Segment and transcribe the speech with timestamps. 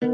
[0.00, 0.08] طيب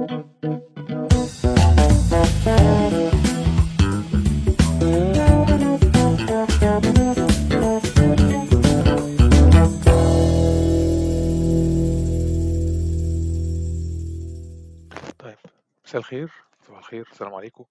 [15.84, 16.30] مساء الخير.
[16.62, 17.08] صباح الخير.
[17.12, 17.64] السلام عليكم.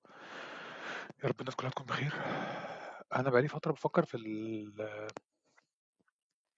[1.24, 2.14] يا رب الناس كلها تكون بخير.
[3.16, 5.10] أنا بقالي فترة بفكر في ال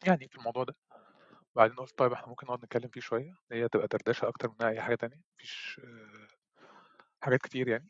[0.05, 0.75] يعني في الموضوع ده.
[1.57, 4.81] وبعدين قلت طيب إحنا ممكن نقعد نتكلم فيه شوية هي تبقى دردشة أكتر منها أي
[4.81, 6.27] حاجة تانية مفيش آه،
[7.21, 7.89] حاجات كتير يعني.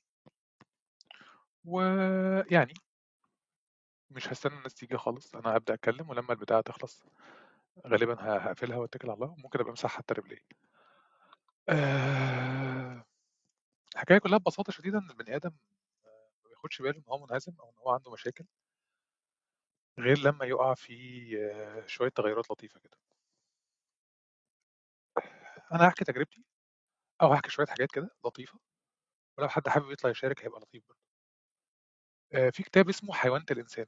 [1.66, 2.74] ويعني
[4.12, 7.04] مش هستنى الناس تيجي خالص أنا ابدا أتكلم ولما البتاعة تخلص
[7.88, 10.40] غالبا هقفلها وأتكل على الله ممكن أبقى امسح حتى ريبلاي
[11.70, 13.06] آه،
[13.96, 15.52] الحكاية كلها ببساطة شديدة إن البني آدم
[16.44, 18.46] ما بياخدش باله إن هو منهزم أو إن هو عنده مشاكل
[20.00, 20.94] غير لما يقع في
[21.54, 23.07] آه، شوية تغيرات لطيفة كده.
[25.74, 26.44] أنا هحكي تجربتي
[27.22, 28.60] أو هحكي شوية حاجات كده لطيفة
[29.38, 31.00] ولو حد حابب يطلع يشارك هيبقى لطيف برضه.
[32.34, 33.86] آه، في كتاب اسمه حيوانة الإنسان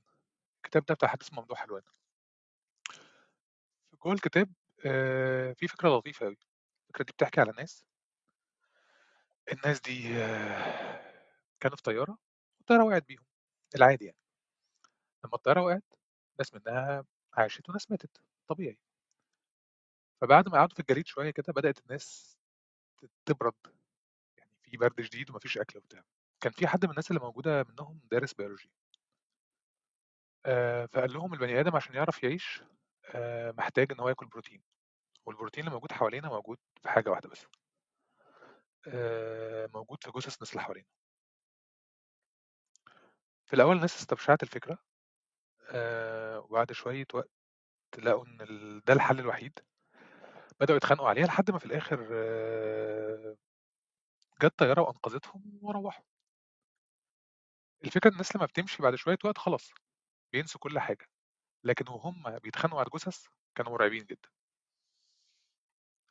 [0.58, 1.82] الكتاب ده بتاع حد اسمه ممدوح حلوان.
[4.04, 4.50] جوه الكتاب
[4.86, 6.38] آه، في فكرة لطيفة أوي.
[6.90, 7.86] الفكرة دي بتحكي على ناس.
[9.54, 11.02] الناس دي آه،
[11.60, 12.18] كانوا في طيارة
[12.60, 13.26] والطيارة وقعت بيهم.
[13.76, 14.18] العادي يعني.
[15.26, 15.84] لما الطيارة وقعت
[16.40, 18.22] ناس منها عاشت وناس ماتت.
[18.48, 18.80] طبيعي.
[20.22, 22.38] فبعد ما قعدوا في الجليد شوية كده بدأت الناس
[23.26, 23.54] تبرد.
[24.38, 26.04] يعني في برد شديد ومفيش أكل وبتاع.
[26.42, 28.72] كان في حد من الناس اللي موجودة منهم دارس بيولوجي.
[30.46, 32.64] آه، فقال لهم البني آدم عشان يعرف يعيش
[33.16, 34.64] آه، محتاج إن هو ياكل بروتين.
[35.26, 37.46] والبروتين اللي موجود حوالينا موجود في حاجة واحدة بس.
[38.88, 40.88] آه، موجود في جثث الناس اللي حوالينا.
[43.46, 44.78] في الأول الناس استبشعت الفكرة
[45.72, 47.30] آه، وبعد شوية وقت
[47.98, 49.60] لقوا ال- ده الحل الوحيد.
[50.60, 51.98] بدأوا يتخانقوا عليها لحد ما في الآخر
[54.42, 56.04] جت طيارة وأنقذتهم وروحوا.
[57.86, 59.72] الفكرة إن الناس لما بتمشي بعد شوية وقت خلاص
[60.34, 61.06] بينسوا كل حاجة
[61.64, 63.26] لكن وهم بيتخانقوا على الجثث
[63.56, 64.30] كانوا مرعبين جدا.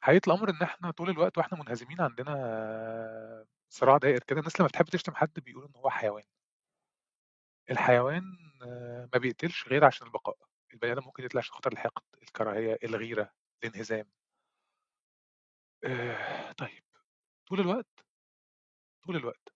[0.03, 2.35] حقيقة الأمر إن إحنا طول الوقت وإحنا منهزمين عندنا
[3.69, 6.25] صراع دائر كده الناس لما بتحب تشتم حد بيقول إن هو حيوان.
[7.71, 8.23] الحيوان
[9.13, 10.37] ما بيقتلش غير عشان البقاء.
[10.73, 13.33] البني آدم ممكن يقتل عشان خاطر الحقد الكراهية الغيرة
[13.65, 14.07] الانهزام.
[15.85, 16.83] آه، طيب.
[17.49, 17.87] طول الوقت؟
[19.07, 19.49] طول الوقت.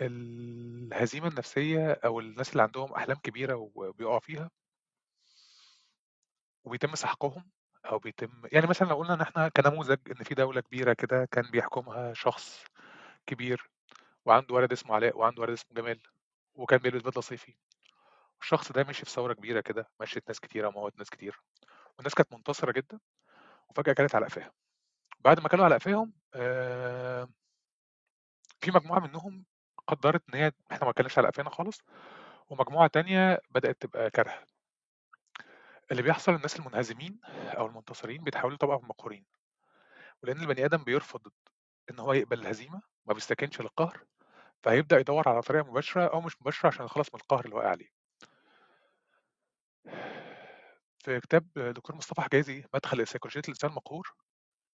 [0.00, 4.50] الهزيمة النفسية أو الناس اللي عندهم أحلام كبيرة وبيقعوا فيها؟
[6.64, 7.50] وبيتم سحقهم؟
[7.86, 11.50] أو بيتم يعني مثلا لو قلنا إن إحنا كنموذج إن في دولة كبيرة كده كان
[11.50, 12.64] بيحكمها شخص
[13.26, 13.70] كبير
[14.24, 16.00] وعنده ولد اسمه علاء وعنده ولد اسمه جمال
[16.54, 17.56] وكان بيلبس بدلة صيفي.
[18.42, 21.40] الشخص ده مشي في ثورة كبيرة كده مشيت ناس كتيرة وموت ناس كتير.
[21.98, 23.00] والناس كانت منتصرة جدا
[23.68, 24.52] وفجأة كانت على قفاها
[25.26, 26.12] بعد ما كانوا على قفاهم
[28.60, 29.44] في مجموعة منهم
[29.86, 31.80] قدرت إن هي إحنا ما كناش على قفانا خالص
[32.48, 34.44] ومجموعة تانية بدأت تبقى كارهة.
[35.90, 39.24] اللي بيحصل الناس المنهزمين أو المنتصرين بيتحولوا طبقة من المقهورين
[40.22, 41.20] ولأن البني آدم بيرفض
[41.90, 44.04] إن هو يقبل الهزيمة ما بيستكنش للقهر
[44.62, 47.88] فهيبدأ يدور على طريقة مباشرة أو مش مباشرة عشان يخلص من القهر اللي واقع عليه.
[51.04, 54.14] في كتاب دكتور مصطفى حجازي مدخل سيكولوجية الإنسان المقهور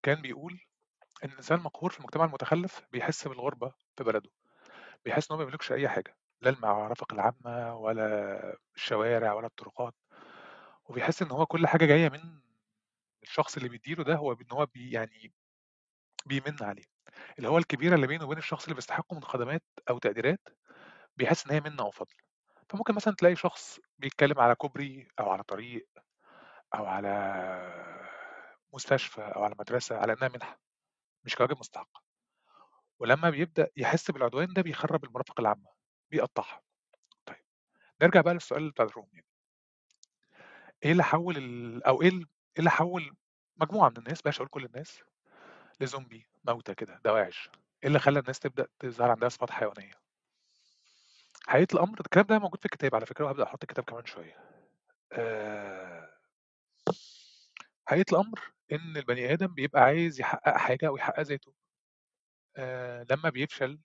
[0.02, 0.60] كان بيقول
[1.24, 4.30] إن الإنسان المقهور في المجتمع المتخلف بيحس بالغربة في بلده
[5.04, 9.94] بيحس إن هو ما بيملكش أي حاجة لا المرافق العامة ولا الشوارع ولا الطرقات
[10.84, 12.40] وبيحس إن هو كل حاجة جاية من
[13.22, 15.32] الشخص اللي بيديله ده هو إن هو بي يعني
[16.26, 16.84] بيمن عليه.
[17.38, 20.48] اللي هو الكبيرة اللي بينه وبين الشخص اللي بيستحقه من خدمات أو تقديرات
[21.16, 22.14] بيحس إن هي منة أو فضل.
[22.70, 25.88] فممكن مثلا تلاقي شخص بيتكلم على كوبري أو على طريق
[26.74, 27.08] أو على
[28.72, 30.60] مستشفى أو على مدرسة على إنها منحة
[31.24, 32.02] مش كواجب مستحق.
[32.98, 35.70] ولما بيبدأ يحس بالعدوان ده بيخرب المرافق العامة
[36.10, 36.62] بيقطعها.
[37.26, 37.44] طيب
[38.02, 39.26] نرجع بقى للسؤال بتاع الروم يعني.
[40.84, 41.84] إيه اللي حول ال...
[41.84, 42.24] أو إيه إيه
[42.58, 43.16] اللي حول
[43.56, 45.02] مجموعة من الناس بلاش أقول كل الناس
[45.80, 47.48] لزومبي موتى كده دواعش
[47.82, 49.92] إيه اللي خلى الناس تبدأ تظهر عندها صفات حيوانية؟
[51.46, 54.36] حقيقة الأمر الكلام ده موجود في الكتاب على فكرة وهبدأ أحط الكتاب كمان شوية.
[55.12, 56.14] آه،
[57.86, 58.40] حقيقة الأمر
[58.72, 61.52] إن البني آدم بيبقى عايز يحقق حاجة أو يحقق ذاته.
[62.56, 63.78] آه، لما بيفشل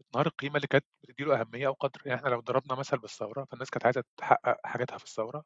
[0.00, 3.70] بتنهار القيمة اللي كانت بتديله أهمية أو قدر يعني إحنا لو ضربنا مثل بالثورة فالناس
[3.70, 5.44] كانت عايزة تحقق حاجاتها في الثورة.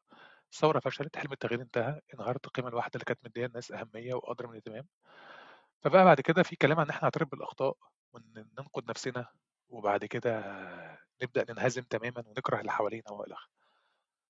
[0.53, 4.51] الثورة فشلت حلم التغيير انتهى انهارت القيمة الواحدة اللي كانت مدية الناس أهمية وقدر من
[4.53, 4.87] الاهتمام.
[5.83, 7.77] فبقى بعد كده في كلام عن إن إحنا نعترف بالأخطاء
[8.13, 9.27] وننقد نفسنا
[9.69, 10.41] وبعد كده
[11.23, 13.49] نبدأ ننهزم تماما ونكره اللي حوالينا وإلى آخره.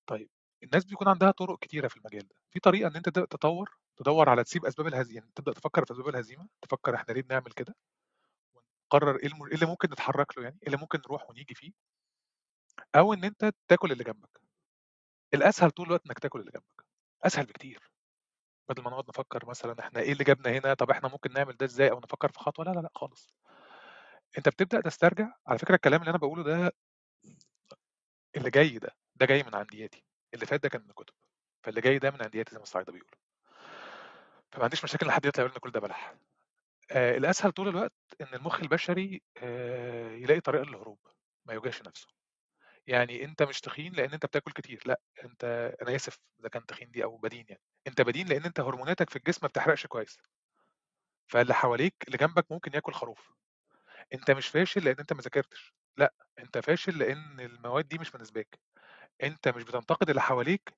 [0.07, 0.29] طيب
[0.63, 2.35] الناس بيكون عندها طرق كتيرة في المجال ده.
[2.51, 6.07] في طريقة إن أنت تطور تدوّر على تسيب أسباب الهزي يعني تبدأ تفكّر في أسباب
[6.09, 7.75] الهزيمة، تفكّر إحنا ليه بنعمل كده،
[8.93, 11.71] ونقرر إيه الم إيه اللي ممكن نتحرّك له يعني، إيه اللي ممكن نروح ونيجي فيه،
[12.95, 14.41] أو إن أنت تاكل اللي جنبك.
[15.33, 16.85] الأسهل طول الوقت إنك تاكل اللي جنبك،
[17.25, 17.91] أسهل بكتير،
[18.69, 21.65] بدل ما نقعد نفكّر مثلًا إحنا إيه اللي جابنا هنا، طب إحنا ممكن نعمل ده
[21.65, 23.33] إزاي، أو نفكّر في خطوة، لا، لا، لأ خالص.
[24.37, 26.71] أنت بتبدأ تسترجع على فكرة الكلام اللي أنا باقوله ده
[28.37, 30.03] اللي جاي ده، ده جاي من عندياتي،
[30.33, 31.13] اللي فات ده كان من الكتب،
[31.65, 33.17] فاللي جاي ده من عندياتي زي ما الصعايدة بيقولوا.
[34.51, 36.15] فما عنديش مشاكل إن حد يطلع يقول إن كل ده بلح.
[36.91, 40.99] آآ الأسهل طول الوقت إن المُخ البشري آآ يلاقي طريقة للهروب،
[41.45, 42.07] ما يوجعش نَفْسه.
[42.87, 45.43] يعني أنت مش تخين لإن أنت بتاكل كتير، لأ، أنت
[45.83, 49.15] أنا آسف إذا كان تخين دي أو بدين يعني، أنت بدين لإن أنت هرموناتك في
[49.17, 50.17] الجسم ما بتحرقش كويس.
[51.27, 53.33] فاللي حواليك اللي جنبك ممكن ياكل خروف.
[54.13, 58.59] أنت مش فاشل لإن أنت ما ذاكرتش، لأ، أنت فاشل لإن المواد دي مش مناسباك.
[59.23, 60.73] أنت مش بتنتقد اللي حواليك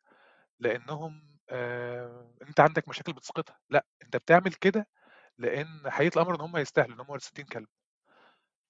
[0.59, 4.87] لإنهم آآ أنت عندك مشاكل بتسقطها، لأ، أنت بتعمل كده
[5.37, 7.67] لإن حقيقة الأمر إن هم يستاهلوا، إن هم 60 كلب.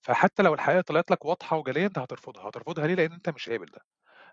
[0.05, 3.65] فحتى لو الحقيقة طلعت لك واضحة وجلية أنت هترفضها، هترفضها ليه؟ لإن أنت مش قابل
[3.65, 3.79] ده.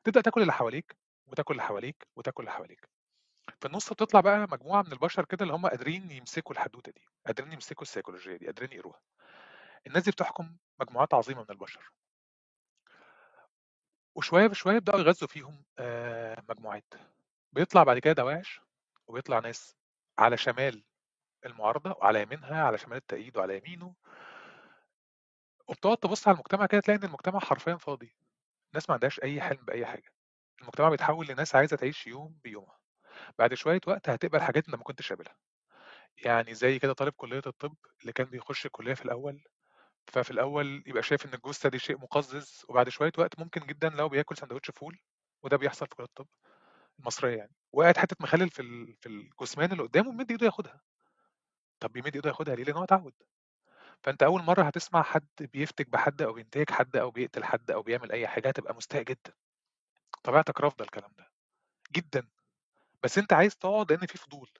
[0.04, 0.96] تبدأ تاكل اللي حواليك،
[1.26, 2.88] وتاكل اللي حواليك، وتاكل اللي حواليك.
[3.60, 7.52] في النُص بتطلع بقى مجموعة من البشر كده اللي هم قادرين يمسكوا الحدوتة دي، قادرين
[7.52, 9.00] يمسكوا السيكولوجية دي، قادرين يقروها.
[9.86, 11.92] الناس دي بتحكم مجموعات عظيمة من البشر.
[14.14, 16.94] وشوية بشوية يبدأوا يغذوا فيهم آآ مجموعات.
[17.52, 18.60] بيطلع بعد كده دواعش،
[19.06, 19.76] وبيطلع ناس
[20.18, 20.84] على شمال
[21.46, 23.94] المعارضة، وعلى يمينها، على شمال التأييد وعلى يمينه.
[25.68, 28.14] وبتقعد تبُص على المجتمع كده تلاقي إن المجتمع حرفيًا فاضي.
[28.72, 30.12] الناس ما عندهاش أي حلم بأي حاجة.
[30.62, 32.78] المجتمع بيتحول لناس عايزة تعيش يوم بيومها.
[33.38, 35.36] بعد شوية وقت هتقبل حاجات أنت ما كنتش قابلها.
[36.18, 39.44] يعني زي كده طالب كلية الطب اللي كان بيخش الكلية في الأول،
[40.08, 44.10] ففي الأول يبقى شايف إن الجثة دي شيء مقزز، وبعد شوية وقت ممكن جدًا لو
[44.10, 44.98] بياكل ساندوتش فول،
[45.44, 46.28] وده بيحصل في كلية الطب
[47.00, 48.62] المصرية يعني، وقعت حتة مخلل في
[49.00, 50.80] في الجثمان اللي قدامه ومد إيده ياخدها.
[51.80, 53.14] طب بيمد إيده ياخدها ليه؟ لأن هو اتعود.
[54.04, 58.12] فأنت أول مرة هتسمع حد بيفتك بحد أو بينتهك حد أو بيقتل حد أو بيعمل
[58.12, 59.32] أي حاجة هتبقى مستاء جدًا.
[60.24, 61.30] طبيعتك رافضة الكلام ده،
[61.96, 62.28] جدًا.
[63.04, 64.50] بس أنت عايز تقعد لأن في فضول،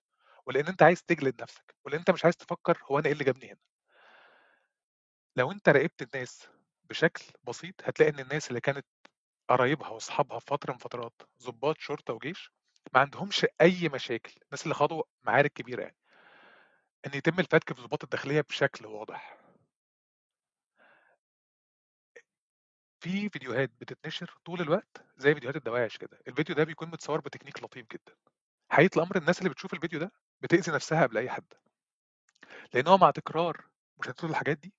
[0.47, 3.49] ولأن أنت عايز تجلد نفسك، ولأن أنت مش عايز تفكر هو أنا إيه اللي جابني
[3.53, 3.59] هنا.
[5.37, 6.49] لو أنت راقبت الناس
[6.91, 8.87] بشكل بسيط، هتلاقي إن الناس اللي كانت
[9.49, 12.53] قرايبها وأصحابها في فترة من فترات ضباط شرطة وجيش،
[12.95, 15.97] ما عندهمش أي مشاكل، الناس اللي خاضوا معارك كبيرة يعني.
[17.07, 19.39] إن يتم الفتك في الضباط الداخلية بشكل واضح.
[23.01, 27.87] في فيديوهات بتتنشر طول الوقت زي فيديوهات الدواعش كده، الفيديو ده بيكون متصور بتكنيك لطيف
[27.93, 28.15] جدًا.
[28.71, 31.53] حقيقة الأمر الناس اللي بتشوف الفيديو ده بتأذي نفسها قبل أي حد.
[32.75, 33.65] لأن هو مع تكرار
[33.99, 34.75] مشاهدته للحاجات دي،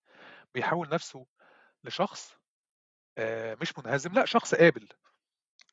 [0.53, 1.25] بيحوّل نفسه
[1.83, 2.37] لشخص
[3.61, 4.87] مش منهزم، لأ شخص قابل.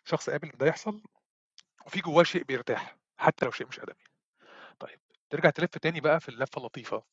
[0.06, 1.02] شخص قابل إن ده يحصل،
[1.87, 3.96] وفي جواه شيء بيرتاح، حتى لو شيء مش آدمي.
[4.81, 5.00] طيب،
[5.31, 7.05] ترجع تلِف تاني بقى في اللفة اللطيفة.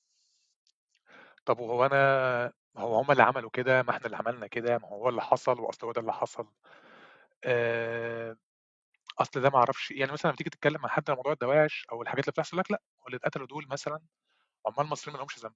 [1.45, 2.51] طب وهو ما
[2.83, 5.85] هو هم اللي عملوا كده، ما إحنا اللي عملنا كده، ما هو اللي حصل، وأصل
[5.87, 6.47] هو ده اللي حصل.
[7.45, 8.37] آآ
[9.19, 12.03] أصل ده ما أعرفش يعني مثلًا لمّا تيجي تتكلم مع حد عن موضوع الدواعش أو
[12.03, 13.99] الحاجات اللي بتحصل، لك لأ، هو اللي اتقتلوا دول مثلًا
[14.67, 15.53] عمال مصريين ما لهمش ذنب،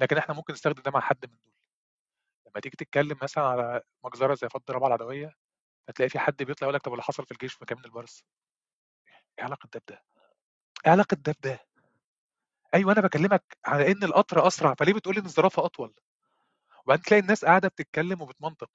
[0.00, 1.52] لكن إحنا ممكن نستخدم ده مع حد من دول.
[2.54, 5.34] لمّا تيجي تتكلم مثلًا على مجزرة زي فض رابعة العدوية،
[5.90, 8.24] هتلاقي في حد بيطلع يقول لك طب واللي حصل في الجيش في كمين البرص؟
[9.38, 10.02] إيه علاقة ده بده؟
[10.86, 11.60] إيه علاقة ده بده؟
[12.74, 15.94] أيوه أنا باكلمك على إن القطر أسرع، فليه بتقول لي إن الزرافة أطول؟
[16.86, 18.70] وبعدين تلاقي الناس قاعدة بتتكلم وبتمنطق.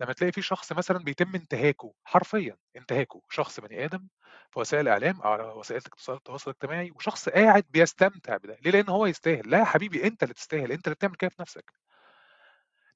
[0.00, 4.08] لمّا تلاقي في شخص مثلًا بيتم انتهاكه، حرفيًا انتهاكه، شخص بني آدم
[4.52, 9.06] في وسائل الإعلام أو على وسائل التواصل الاجتماعي، وشخص قاعد بيستمتع بده، ليه؟ لأن هو
[9.06, 9.50] يستاهل.
[9.50, 11.74] لا يا حبيبي أنت اللي تستاهل، أنت اللي بتعمل كده في نفسك.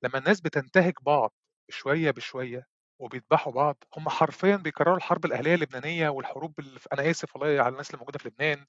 [0.06, 1.32] لمّا الناس بتنتهك بعض
[1.70, 2.66] شوية بشوية
[3.00, 7.68] وبيذبحوا بعض، هم حرفيًا بيكرروا الحرب الأهلية اللبنانية والحروب اللي ف أنا آسف والله على
[7.72, 8.66] الناس اللي موجودة في لبنان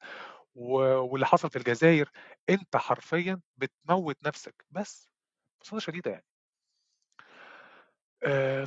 [0.56, 2.12] واللي حصل في الجزاير،
[2.50, 5.10] أنت حرفيًا بتموّت نفسك، بس،
[5.62, 6.26] ببساطة شديدة يعني.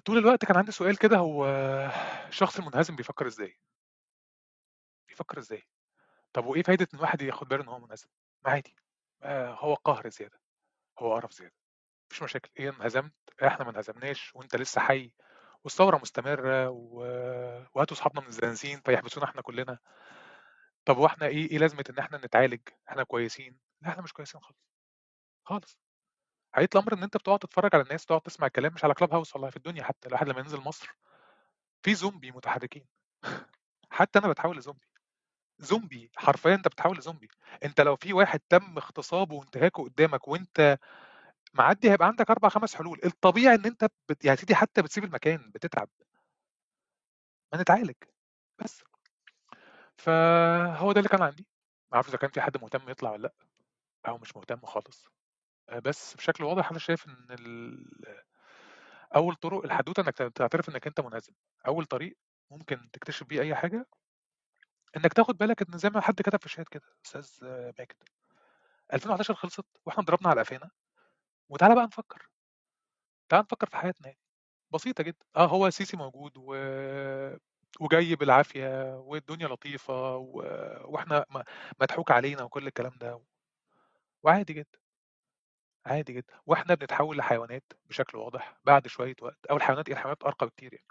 [0.04, 1.46] طول الوقت كان عندي سؤال كده هو
[2.28, 3.54] الشخص المنهزم بيفكّر إزاي؟
[5.08, 5.62] بيفكّر إزاي؟
[6.34, 8.08] طب وإيه فايدة إن الواحد ياخد باله إن هو منهزم؟
[8.46, 8.76] ما عادي،
[9.22, 10.40] آآ هو قهر زيادة،
[11.00, 11.54] هو قرف زيادة،
[12.10, 13.12] ما فيش مشاكل، إيه انهزمت،
[13.46, 15.12] إحنا ما انهزمناش وأنت لسه حي
[15.64, 17.00] والثورة مستمرة و
[17.74, 19.78] وهاتوا صحابنا من الزنازين فيحبسونا إحنا كلنا.
[20.84, 24.40] طب هو إحنا إيه إيه لازمة إن إحنا نتعالج، إحنا كويسين، لا إحنا مش كويسين
[24.40, 24.58] خالص،
[25.46, 25.78] خالص.
[26.54, 29.34] حقيقة الأمر إن أنت بتقعد تتفرّج على الناس، تقعد تسمع الكلام مش على club house
[29.34, 30.96] والله في الدنيا حتى، الواحد لمّا ينزل مصر
[31.84, 32.86] في زومبي متحركين
[33.92, 34.86] حتى أنا باتحول لزومبي.
[35.60, 37.28] زومبي، حرفيًا أنت بتتحول لزومبي.
[37.64, 40.78] أنت لو في واحد تم اغتصابه وانتهاكه قدّامك وأنت
[41.54, 45.50] معدّي هيبقى عندك 4، 5 حلول، الطبيعي إن أنت بت يا سيدي حتى بتسيب المكان،
[45.54, 45.88] بتتعب.
[47.52, 47.96] ما نتعالج،
[48.58, 48.82] بس.
[49.98, 51.46] فهو ده اللي كان عندي.
[51.92, 53.34] ما أعرفش إذا كان في حد مهتم يطلع ولا لأ
[54.08, 55.08] أو مش مهتم خالص
[55.70, 57.86] آه، بس بشكل واضح أنا شايف إن ال...
[59.16, 61.32] أول طرق الحدوتة إنك تعترف إنك أنت منهزم
[61.68, 62.16] أول طريق
[62.50, 63.86] ممكن تكتشف بيه أي حاجة
[64.96, 67.28] إنك تاخد بالك إن زي ما حد كتب في الشات كده أستاذ
[67.78, 67.92] ماجد
[68.94, 70.70] 2011 خلصت وإحنا ضربنا على قفانا
[71.50, 72.28] وتعالى بقى نفكر.
[73.28, 74.20] تعالى نفكر في حياتنا يعني.
[74.70, 75.26] بسيطة جدا.
[75.36, 76.54] آه هو السيسي موجود و...
[77.80, 80.32] وجاي بالعافية والدنيا لطيفة و...
[80.84, 81.24] وإحنا
[81.80, 83.20] مضحوك علينا وكل الكلام ده
[84.22, 84.78] وعادي جدا.
[85.86, 86.34] عادي جدا.
[86.46, 89.46] وإحنا بنتحول لحيوانات بشكل واضح بعد شوية وقت.
[89.50, 90.86] أو الحيوانات إيه؟ الحيوانات أرقى بكتير يعني.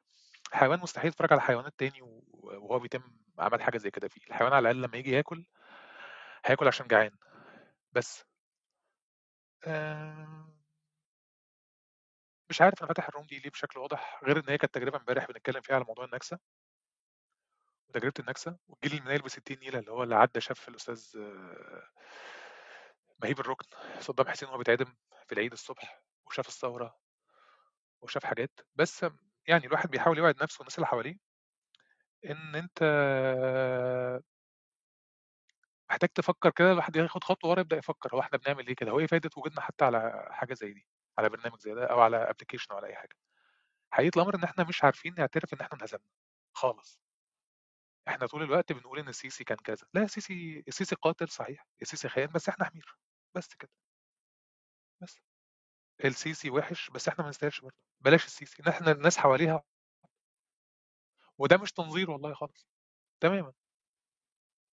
[0.51, 3.04] الحيوان مستحيل يتفرج على حيوانات تاني وهو بيتم
[3.39, 4.22] عمل حاجة زي كده فيه.
[4.28, 5.46] الحيوان على الأقل لما يجي ياكل
[6.46, 7.12] هياكل عشان جعان.
[7.94, 8.28] بس.
[9.68, 10.50] آه،
[12.50, 15.25] مش عارف أنا فاتح الروم دي ليه بشكل واضح غير إن هي كانت تجربة امبارح
[15.28, 16.39] بنتكلم فيها على موضوع النكسة.
[17.89, 21.18] وتجربة النكسة والجيل المنايل ب 60 نيلة اللي هو اللي عدى شاف الأستاذ
[23.24, 23.66] مهيب الركن
[24.00, 24.96] صدام حسين وهو بيتعدم
[25.28, 26.98] في العيد الصبح وشاف الثورة
[28.01, 28.60] وشاف حاجات.
[28.75, 29.06] بس
[29.48, 31.18] يعني الواحد بيحاول يوعد نفسه والناس اللي حواليه
[32.25, 32.84] إن أنت
[35.91, 39.00] محتاج تفكر كده الواحد ياخد خطوة ورا يبدأ يفكر هو إحنا بنعمل إيه كده؟ هو
[39.00, 42.67] إيه فايدة وجودنا حتى على حاجة زي دي على برنامج زي ده أو على application
[42.72, 43.15] أو على أي حاجة؟
[43.93, 46.03] حقيقة الأمر إن إحنا مش عارفين نعترف إن إحنا انهزمنا
[46.53, 47.00] خالص.
[48.08, 52.27] إحنا طول الوقت بنقول إن السيسي كان كذا لا السيسي السيسي قاتل صحيح السيسي خاين
[52.27, 52.98] بس إحنا حمير
[53.36, 53.72] بس كده.
[55.01, 55.19] بس.
[56.05, 57.75] السيسي وحش بس إحنا ما نستاهلش برضه.
[58.01, 59.63] بلاش السيسي إحنا الناس حواليها
[61.38, 62.67] وده مش تنظير والله خالص.
[63.22, 63.53] تماما.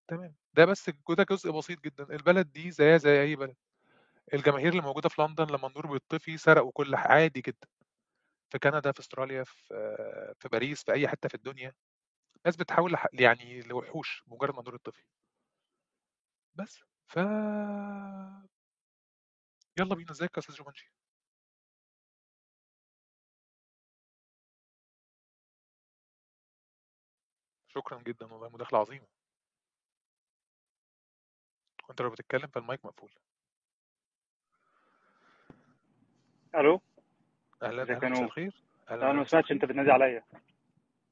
[0.07, 0.35] تمام.
[0.53, 2.03] ده بس ده جزء بسيط جدا.
[2.03, 3.55] البلد دي زيها زي أي بلد.
[4.33, 7.67] الجماهير اللي موجودة في لندن لما النور بيطفي سرقوا كل عادي جدا.
[8.51, 11.73] في كندا في أستراليا في في باريس في أي حتة في الدنيا.
[12.45, 15.03] ناس بتحاول يعني لوحوش مجرد ما النور يطفي.
[16.55, 16.79] بس.
[17.07, 17.17] ف
[19.79, 20.11] يلا بينا.
[20.11, 20.89] إزيك يا أستاذ جومانجي
[27.67, 28.49] شكرا جدا والله.
[28.49, 29.07] مداخلة عظيمة.
[31.89, 33.09] وانت لو بتتكلم فالمايك مقفول.
[36.55, 36.81] ألو؟
[37.63, 38.53] أهلا أهلا مساء الخير.
[38.89, 40.23] لا أهلا أنا ما سمعتش أنت بتنادي عليا.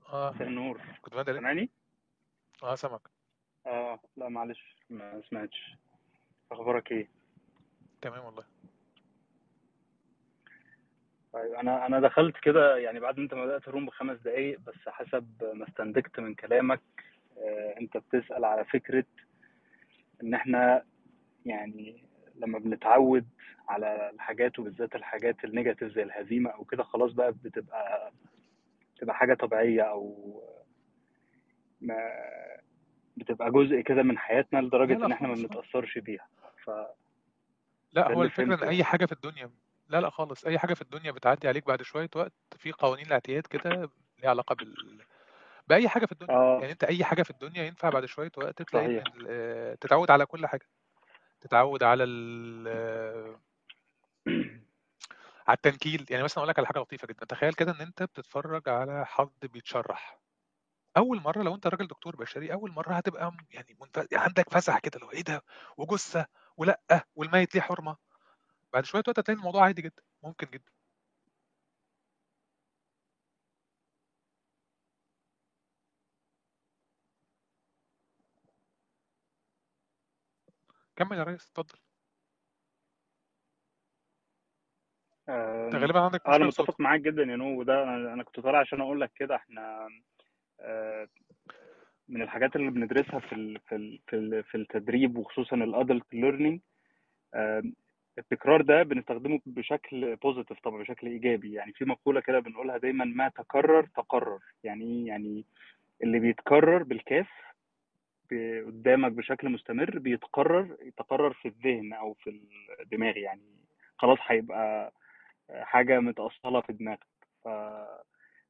[0.10, 0.32] آه.
[0.32, 0.82] مساء النور.
[1.02, 1.70] كنت بنادي عليك؟ سامعني؟
[2.64, 3.02] آه سامعك.
[3.66, 5.76] آه لا معلش ما سمعتش.
[6.52, 7.10] أخبارك إيه؟
[8.02, 8.44] تمام والله.
[11.34, 14.90] طيب أنا أنا دخلت كده يعني بعد ما أنت ما بدأت الروم بخمس دقايق بس
[14.90, 16.82] حسب ما استنتجت من كلامك
[17.38, 19.06] آه أنت بتسأل على فكرة
[20.26, 20.84] إن إحنا
[21.46, 22.04] يعني
[22.36, 23.26] لما بنتعود
[23.70, 28.12] على الحاجات وبالذات الحاجات النيجاتيف زي الهزيمة أو كده خلاص بقى بتبقى
[28.96, 30.42] بتبقى حاجة طبيعية أو
[31.82, 31.96] ما
[33.18, 36.28] بتبقى جزء كده من حياتنا لدرجة لا إن إحنا ما بنتأثرش بيها.
[36.64, 36.88] فده
[37.94, 39.52] لا هو الفكرة إن أي حاجة في الدنيا
[39.90, 40.46] لا لا خالص.
[40.46, 43.90] أي حاجة في الدنيا بتعدي عليك بعد شوية وقت في قوانين الاعتياد كده
[44.22, 44.76] ليها علاقة بال
[45.68, 46.34] بأي حاجة في الدنيا.
[46.34, 46.60] آه.
[46.60, 50.48] يعني أنت أي حاجة في الدنيا ينفع بعد شوية وقت تلاقي آه، تتعود على كل
[50.48, 50.68] حاجة.
[51.42, 53.40] تتعود على ال آه،
[55.48, 56.06] على التنكيل.
[56.10, 57.26] يعني مثلا أقول لك على حاجة لطيفة جدا.
[57.26, 60.20] تخيل كده إن أنت بتتفرج على حد بيتشرح.
[60.98, 64.08] أول مرة لو أنت راجل دكتور بشري أول مرة هتبقى يعني منف...
[64.14, 65.44] عندك فزع كده لو إيه ده؟
[65.78, 66.26] وجثة
[66.58, 67.98] ولأ والميت ليه حرمة؟
[68.74, 70.04] بعد شوية وقت هتلاقي الموضوع عادي جدا.
[70.24, 70.72] ممكن جدا.
[80.96, 81.80] كمل يا ريس اتفضل.
[85.30, 88.40] انت آم، غالبا عندك أنا في صوتك متفق معاك جدا you know وده أنا كنت
[88.40, 89.88] طالع عشان أقول لك كده إحنا
[90.60, 91.08] آه،
[92.08, 96.14] من الحاجات اللي بندرسها في ال في ال في, ال في التدريب وخصوصا ال adult
[96.14, 96.62] learning
[98.18, 101.54] التكرار ده بنستخدمه بشكل positive طبعا بشكل إيجابي.
[101.54, 104.40] يعني في مقولة كده بنقولها دايما ما تكرر تقرر.
[104.64, 105.46] يعني إيه؟ يعني
[106.04, 107.28] اللي بيتكرر بالكاف
[108.66, 112.42] قدامك بشكل مستمر بيتقرر يتقرر في الذهن أو في
[112.80, 113.56] الدماغ يعني
[113.98, 114.94] خلاص هيبقى
[115.52, 117.08] حاجة متأصلة في دماغك.
[117.44, 117.48] ف...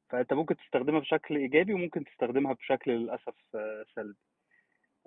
[0.08, 3.34] فأنت ممكن تستخدمها بشكل إيجابي وممكن تستخدمها بشكل للأسف
[3.94, 4.18] سلبي.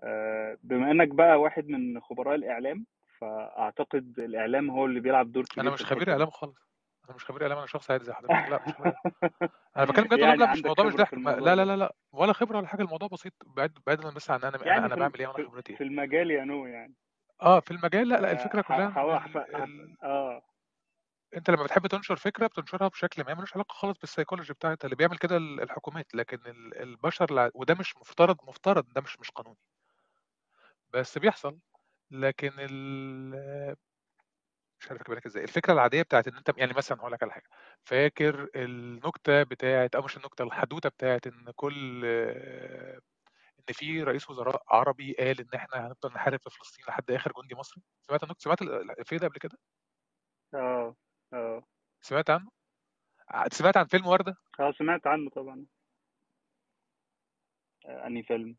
[0.03, 2.85] آه، بما إنك بقى واحد من خبراء الإعلام
[3.19, 6.68] فأعتقد الإعلام هو اللي بيلعب دور أنا كبير في مش خبير إعلام خالص.
[7.09, 8.49] أنا مش خبير إعلام أنا شخص عادي زي حضرتك.
[8.49, 8.93] لا مش خبير.
[9.77, 11.13] أنا بتكلم بجد يعني لا مش عندك موضوع مش ضحك.
[11.13, 11.95] الموضوع لا لا لا لا.
[12.11, 12.81] ولا خبرة ولا حاجة.
[12.81, 13.33] الموضوع بسيط.
[13.45, 15.87] بعد بعيدا بس عن أنا يعني أنا بعمل إيه وأنا خبرتي في إيه.
[15.89, 16.95] المجال you know يعني.
[17.41, 18.93] آه في المجال لا لا آه، الفكرة كلها.
[20.03, 20.41] آه.
[21.35, 25.17] أنت لما بتحب تنشر فكرة بتنشرها بشكل ما ملوش علاقة خالص بالسيكولوجي بتاعتها اللي بيعمل
[25.17, 26.15] كده ال- الحكومات.
[26.15, 29.57] لكن ال- البشر وده مش مفترض مفترض ده مش مش قانوني.
[30.93, 31.59] بس بيحصل.
[32.11, 33.75] لكن ال
[34.81, 35.43] مش عارف أجيبها لك إزاي.
[35.43, 37.49] الفكرة العادية بتاعت إن أنت يعني مثلا هقول لك على حاجة.
[37.83, 42.05] فاكر النكتة بتاعت أو مش النكتة الحدوتة بتاعت إن كل
[43.59, 47.55] إن في رئيس وزراء عربي قال إن إحنا هنفضل نحارب في فلسطين لحد آخر جندي
[47.55, 49.57] مصري؟ سمعت النكتة سمعت الافيه ده قبل كده؟
[50.53, 50.95] آه
[51.33, 51.63] آه.
[52.01, 52.49] سمعت عنه؟
[53.51, 55.65] سمعت عن فيلم وردة؟ آه سمعت عنه طبعا.
[57.85, 58.55] آه، أنهي فيلم؟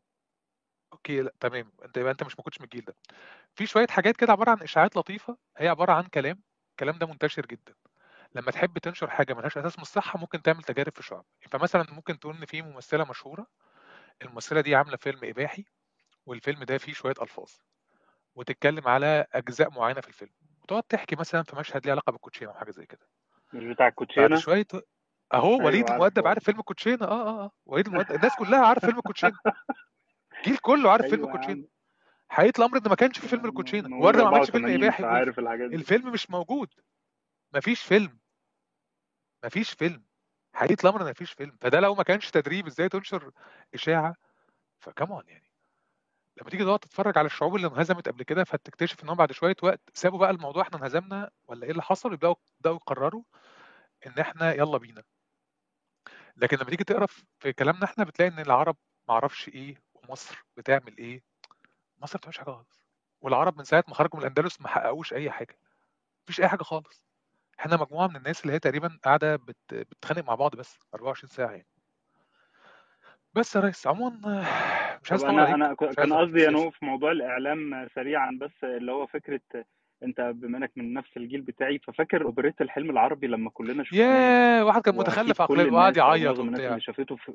[0.93, 1.71] أوكي لأ تمام.
[1.85, 2.95] أنت يبقى أنت مش ما كنتش من الجيل ده.
[3.55, 6.41] في شوية حاجات كده عبارة عن إشاعات لطيفة هي عبارة عن كلام.
[6.71, 7.73] الكلام ده منتشر جدا.
[8.35, 12.19] لما تحب تنشر حاجة ملهاش أساس من الصحة ممكن تعمل تجارب في الشعب فمثلا ممكن
[12.19, 13.47] تقول إن في ممثلة مشهورة
[14.21, 15.65] الممثلة دي عاملة فيلم إباحي
[16.25, 17.49] والفيلم ده فيه شوية ألفاظ
[18.35, 20.31] وتتكلم على أجزاء معينة في الفيلم.
[20.63, 23.07] وتقعد تحكي مثلا في مشهد ليه علاقة بالكوتشينة أو حاجة زي كده.
[23.53, 24.67] مش بتاع بعد الكوتشينه شوية
[25.33, 27.05] أهو أيوه وليد المؤدب عارف فيلم الكوتشينة.
[27.05, 27.51] آه آه آه.
[27.65, 29.37] وليد المؤدب الناس كلها عارف فيلم الكوتشينة.
[30.41, 31.67] الجيل كله عارف فيلم يا الكوتشينه عم.
[32.29, 35.03] حقيقة الأمر ان ما كانش في فيلم الكوتشينه ورده ما عملش فيلم 84 إباحي.
[35.03, 35.75] فعارف الحاجات دي.
[35.75, 36.73] الفيلم مش موجود.
[37.53, 38.19] مفيش فيلم.
[39.45, 40.03] مفيش فيلم.
[40.53, 41.57] حقيقة الأمر إن مفيش فيلم.
[41.61, 43.31] فده لو ما كانش تدريب إزاي تنشر
[43.73, 44.15] إشاعة؟
[44.79, 45.51] فكمان يعني.
[46.37, 49.81] لما تيجي تقعد تتفرج على الشعوب اللي انهزمت قبل كده فتكتشف انهم بعد شوية وقت
[49.93, 53.23] سابوا بقى الموضوع إحنا انهزمنا ولا إيه اللي حصل؟ يبداوا يبدأوا يقرروا
[54.07, 55.03] إن إحنا يلا بينا.
[56.37, 57.05] لكن لما تيجي تقرا
[57.39, 59.75] في كلامنا إحنا بتلاقي إن العرب ما أعرفش إيه
[60.09, 61.21] ومصر بتعمل إيه؟
[62.01, 62.85] مصر ما بتعملش حاجة خالص.
[63.21, 65.57] والعرب من ساعة ما خرجوا من الأندلس ما حققوش أي حاجة.
[66.23, 67.07] مفيش أي حاجة خالص.
[67.59, 69.57] إحنا مجموعة من الناس اللي هي تقريبا قاعدة بت...
[69.73, 71.67] بتتخانق مع بعض بس 24 ساعة يعني.
[73.33, 74.45] بس يا ريس عموما
[75.03, 79.41] مش عايز أنا أنا كان قصدي أنا في موضوع الإعلام سريعا بس اللي هو فكرة
[80.03, 84.65] أنت بما إنك من نفس الجيل بتاعي ففاكر أوبريت الحلم العربي لما كلنا شفناه؟ ياه
[84.65, 86.69] واحد كان متخلف عقليا وقعد يعيط وبتاع.
[86.69, 87.33] اللي شافته في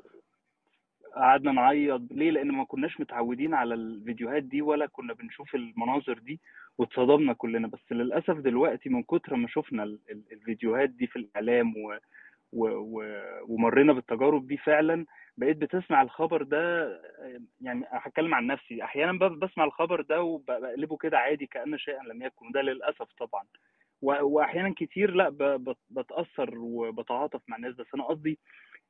[1.17, 2.01] قعدنا نعيط.
[2.11, 6.39] ليه؟ لأن ما كناش متعودين على الفيديوهات دي ولا كنا بنشوف المناظر دي
[6.77, 7.67] واتصدمنا كلنا.
[7.67, 11.97] بس للأسف دلوقتي من كتر ما شفنا ال- ال- الفيديوهات دي في الإعلام و...
[12.53, 12.67] و...
[12.67, 13.21] و...
[13.47, 15.05] ومرينا بالتجارب دي فعلا
[15.37, 16.89] بقيت بتسمع الخبر ده
[17.61, 18.83] يعني هتكلم عن نفسي.
[18.83, 22.47] أحيانا بسمع الخبر ده وبقلبه كده عادي كأن شيئا لم يكن.
[22.47, 23.43] وده للأسف طبعا.
[24.01, 25.29] واحيانا كتير لأ
[25.89, 27.75] بتأثر وبتعاطف مع الناس.
[27.75, 28.39] بس أنا قصدي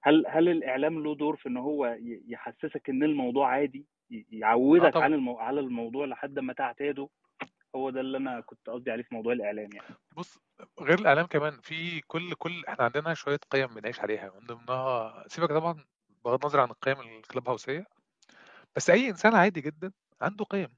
[0.02, 3.86] هل هل الإعلام له دور في إن هو يحسسك إن الموضوع عادي؟
[4.32, 5.04] يعودك طبعا.
[5.04, 5.38] على المو...
[5.40, 7.10] على الموضوع لحد ما تعتاده؟
[7.76, 9.96] هو ده اللي أنا كنت قصدي عليه في موضوع الإعلام يعني.
[10.18, 10.40] بص
[10.80, 14.32] غير الإعلام كمان في كل كل إحنا عندنا شوية قيم بنعيش عليها.
[14.40, 15.86] من ضمنها سيبك طبعا
[16.26, 17.86] بغض النظر عن القيم الكلاب هاوسية
[18.76, 20.70] بس أي إنسان عادي جدا عنده قيم.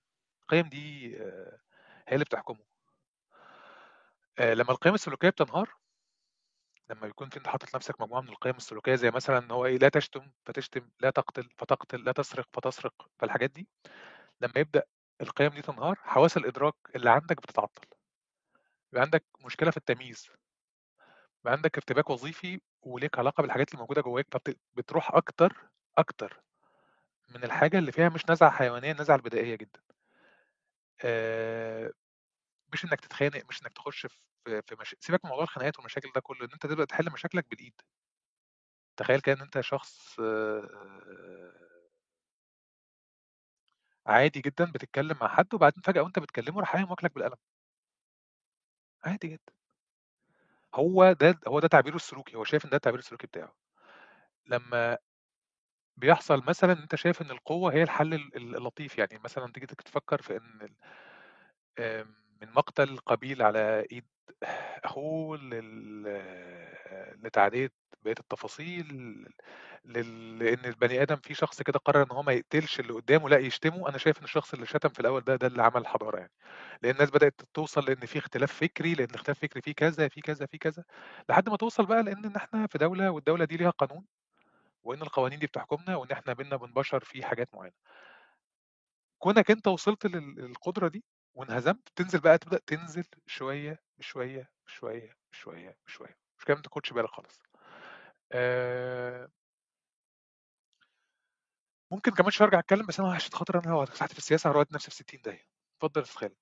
[0.42, 1.60] القيم دي آه،
[2.08, 2.60] هي اللي بتحكمه.
[4.40, 5.70] آه، لما القيم السلوكية بتنهار
[6.90, 9.90] لما يكون انت حاطط لنفسك مجموعة من القيم السلوكية زي مثلا إن هو إيه لا
[9.90, 13.68] تشتم فتشتم لا تقتل فتقتل لا تسرق فتسرق فالحاجات دي
[14.42, 14.84] لما يبدأ
[15.22, 17.82] القيم دي تنهار حواس الإدراك اللي عندك بتتعطل.
[18.94, 20.30] يبقى عندك مشكلة في التمييز.
[21.42, 26.42] يبقى عندك ارتباك وظيفي وليك علاقة بالحاجات اللي موجودة جواك فبتروح أكتر أكتر
[27.30, 29.82] من الحاجة اللي فيها مش نزعة حيوانية النزعه البدائية جدا.
[32.74, 34.96] مش إنك تتخانق مش إنك تخش في في مش...
[35.00, 37.74] سيبك من موضوع الخناقات والمشاكل ده كله إن أنت تبدأ تحل مشاكلك بالإيد.
[38.98, 40.20] تخيل كده إن أنت شخص
[44.08, 47.36] عادي جدا بتتكلم مع حد وبعدين فجأة وأنت بتكلمه راح قايم واكلك بالقلم.
[49.06, 49.54] عادي جدا.
[50.76, 53.54] هو ده هو ده تعبيره السلوكي هو شايف إن ده التعبير السلوكي بتاعه.
[54.48, 54.98] لما
[55.98, 60.22] بيحصل مثلا أنت شايف إن القوة هي الحل ال- ال- اللطيف يعني مثلا تيجي تفكر
[60.22, 60.76] في إن ال-
[61.80, 64.08] آم، من مقتل قابيل على إيد
[64.90, 67.20] اخوه لل-
[68.04, 68.86] بقية التفاصيل.
[69.86, 73.90] لأن البني آدم في شخص كده قرر إن هو ما يقتلش اللي قدامه لا يشتمه
[73.90, 76.32] أنا شايف إن الشخص اللي شتم في الأول ده ده اللي عمل الحضاره يعني
[76.84, 80.46] لأن الناس بدأت توصل لأن في اختلاف فكري لأن الاختلاف فكري فيه كذا في كذا
[80.46, 80.84] في كذا
[81.30, 84.06] لحد ما توصل بقى لأن إن إحنا في دولة والدولة دي ليها قانون
[84.84, 87.76] وإن القوانين دي بتحكمنا وإن إحنا بينا وبين بشر في حاجات معينة
[89.20, 91.04] كونك أنت وصلت لل- للقدرة دي
[91.36, 97.10] وانهزمت تنزل بقى تبدأ تنزل شوية بشويه بشويه بشويه بشويه مش كده ما تاخدش بالك
[97.10, 97.40] خالص.
[98.32, 99.30] آه
[101.92, 104.72] ممكن كمان شوية أرجع أتكلم بس أنا عشان خاطر أنا لو فتحت في السياسة هروح
[104.72, 105.46] نفسي في 60 دقيقه
[105.78, 106.36] اتفضل يا أستاذ خالد.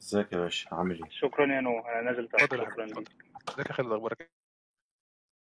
[0.00, 2.40] إزيك يا باشا؟ عامل إيه؟ شكرا يا نو أنا نازل تحت.
[2.42, 3.08] شكرا ليك.
[3.48, 4.30] ازيك يا خالد؟ أخبارك إيه؟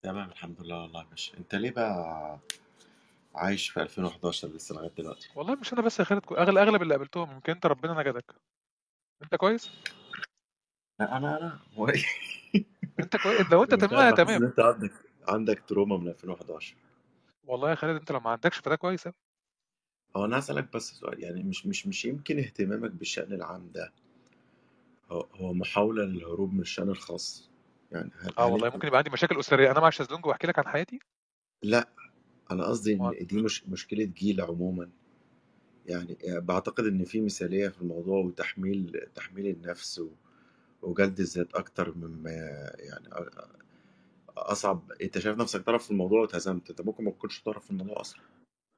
[0.02, 1.38] تمام الحمد لله والله يا باشا.
[1.38, 2.38] أنت ليه بقى
[3.34, 6.94] عايش في 2011 لسه لغاية دلوقتي؟ والله مش أنا بس يا خالد اغلب أغلب اللي
[6.94, 8.34] قابلتهم يمكن أنت ربنا نجدك.
[9.22, 9.70] أنت كويس؟
[11.00, 12.04] لا أنا أنا هو إيه؟
[13.00, 14.92] انت كويس لو انت تمام تمام انت عندك
[15.28, 16.76] عندك تروما من 2011
[17.44, 19.08] والله يا خالد انت لو ما عندكش فده كويس.
[20.16, 23.92] هو أنا هاسألك بس سؤال يعني مش مش مش يمكن اهتمامك بالشأن العام ده
[25.10, 27.50] هو هو محاولة للهروب من الشأن الخاص
[27.92, 30.58] يعني هل آه هل والله ممكن يبقى عندي مشاكل أسرية، أنا مع الشازلونج وأحكي لك
[30.58, 30.98] عن حياتي؟
[31.62, 31.88] لأ،
[32.50, 34.90] أنا قصدي؟ إن دي مش مشكلة جيل عمومًا،
[35.86, 40.08] يعني باعتقد إن في مثالية في الموضوع وتحميل تحميل النفس و
[40.82, 42.30] وجلد الذات أكتر مما
[42.78, 43.26] يعني أ
[44.38, 44.92] أصعب.
[45.02, 48.22] أنت شايف نفسك طرف في الموضوع واتهزمت، أنت ممكن ما تكونش طرف في الموضوع أصلًا،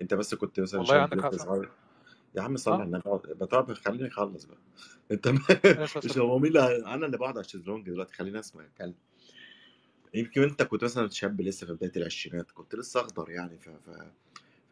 [0.02, 1.34] أنت بس كنت مثلًا والله شاب عندك حق.
[1.36, 1.70] صغير.
[2.36, 2.82] يا عم صلّي آه.
[2.82, 3.46] على النبي.
[3.46, 4.58] طب خلّيني أخلّص بقى،
[6.00, 6.18] الصلاة مش.
[6.18, 8.14] هو مين أنا اللي باقعد على الشيزلونج دلوقتي.
[8.14, 8.94] خلّيني أسمع اتكلم.
[10.14, 13.58] يمكن أنت كنت مثلًا شاب لسه في بداية العشرينات، كنت لسه أخضر يعني.
[13.58, 13.90] ف ف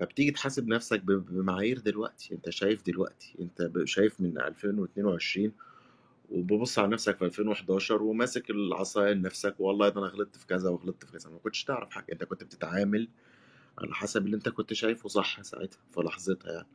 [0.01, 5.53] فبتيجي تحاسب نفسك بمعايير دلوقتي، أنت شايف دلوقتي، أنت ب شايف من 2022
[6.31, 11.05] وبابُص على نفسك في 2011 وماسك العصاية لنفسك والله ده أنا غلطت في كذا وغلطت
[11.05, 13.09] في كذا، ما كنتش تعرف حاجة، أنت كنت بتتعامل
[13.79, 16.67] على حسب اللي أنت كنت شايفه صح ساعتها في لحظتها يعني،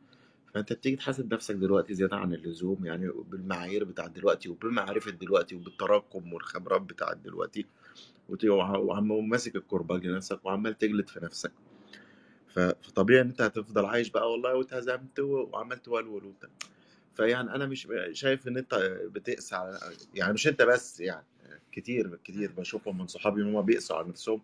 [0.54, 6.32] فأنت بتيجي تحاسب نفسك دلوقتي زيادة عن اللزوم يعني بالمعايير بتاعة دلوقتي وبمعرفة دلوقتي وبالتراكم
[6.32, 7.66] والخبرات بتاعة دلوقتي
[8.48, 11.52] وعم وماسك الكرباج لنفسك وعمّال تجلد في نفسك.
[12.48, 16.50] فطبيعي إن أنت هتفضل عايش بقى والله واتهزمت و وعمّال تولول وبتاع.
[17.16, 18.74] فيعني أنا مش شايف إن أنت
[19.12, 19.78] بتقسى على
[20.14, 21.24] يعني مش أنت بس يعني
[21.72, 22.52] كتير، كتير إمم.
[22.52, 24.40] باشوفهم من صحابي إن هم بيقسوا على نفسهم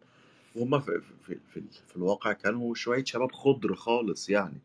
[0.56, 4.58] وهم في في في في الواقع كانوا شوية شباب خُضر خالص يعني،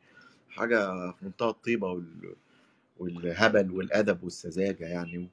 [0.50, 2.36] حاجة في منتهى الطيبة وال
[2.98, 5.28] والهبل والأدب والسذاجة يعني و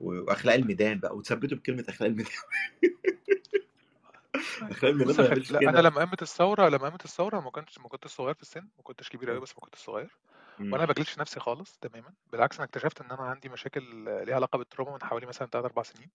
[0.00, 2.32] وأخلاق الميدان بقى وتثبّتوا بكلمة أخلاق الميدان.
[4.70, 5.22] أخلاق الميدان ما
[5.60, 5.80] كده.
[5.80, 9.08] لمّا قامت الثورة لمّا قامت الثورة ما كنتش ما كنتش صغير في السِن، ما كنتش
[9.08, 9.40] كبير إمم.
[9.40, 10.18] بس ما كنتش صغير،
[10.60, 10.72] إمم.
[10.72, 13.82] وأنا ما باجلدش نفسي خالص تمامًا، بالعكس أنا اكتشفت إن أنا عندي مشاكل
[14.26, 16.10] ليها علاقة بالتروما من حوالي مثلًا 3، 4 سنين.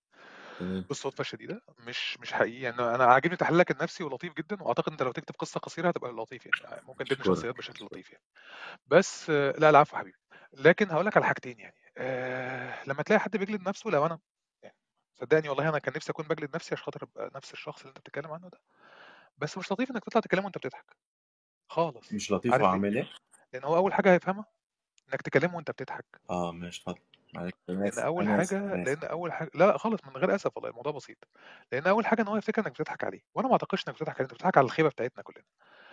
[0.59, 0.89] تمام.
[0.89, 5.11] بالصدفة الشديدة، مش مش حقيقي يعني أنا عاجبني تحليلك النفسي ولطيف جدًا، وأعتقد أنت لو
[5.11, 7.25] تكتب قصة قصيرة هتبقى لطيف يعني، ممكن تبني.
[7.25, 8.23] شخصيات بشكل لطيف يعني.
[8.87, 10.17] بس لا العفو حبيبي،
[10.53, 14.19] لكن هاقول لك على حاجتين يعني، آآ لمّا تلاقي حد بيجلد نفسه لو أنا
[14.63, 14.75] يعني
[15.21, 17.99] صدّقني والله أنا كان نفسي أكون باجلد نفسي عشان خاطر أبقى نفس الشخص اللي أنت
[17.99, 18.59] بتتكلم عنه ده،
[19.37, 20.97] بس مش لطيف إنك تطلع تكلمه وأنت بتضحك،
[21.69, 23.09] خالص، مش لطيف عارف ليه؟ وأعمل إيه؟
[23.53, 24.45] لأن هو أول حاجة هيفهمها
[25.09, 26.21] إنك تكلمه وأنت بتضحك.
[26.29, 27.01] آه ماشي اتفضل،
[27.33, 28.99] معلش أنا لأن آسف، أول أنا آسف، حاجة أنا آسف.
[28.99, 31.17] لأن أول حاجة لا، خالص من غير أسف والله الموضوع بسيط،
[31.71, 34.23] لأن أول حاجة إن هو يفتكر إنك بتضحك عليه، وأنا ما أعتقدش إنك بتضحك عليه،
[34.25, 35.43] أنت بتضحك على الخيبة بتاعتنا كلنا.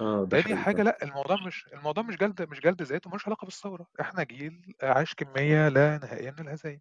[0.00, 0.84] آه ده تاني حقيقي فعلًا.
[0.84, 4.74] لأ، الموضوع مش الموضوع مش جلد مش جلد ذات وما لوش علاقة بالثورة، إحنا جيل
[4.82, 6.80] عاش كمية لا نهائية من الهزايم،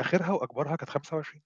[0.00, 1.42] آخرها وأكبرها كانت 25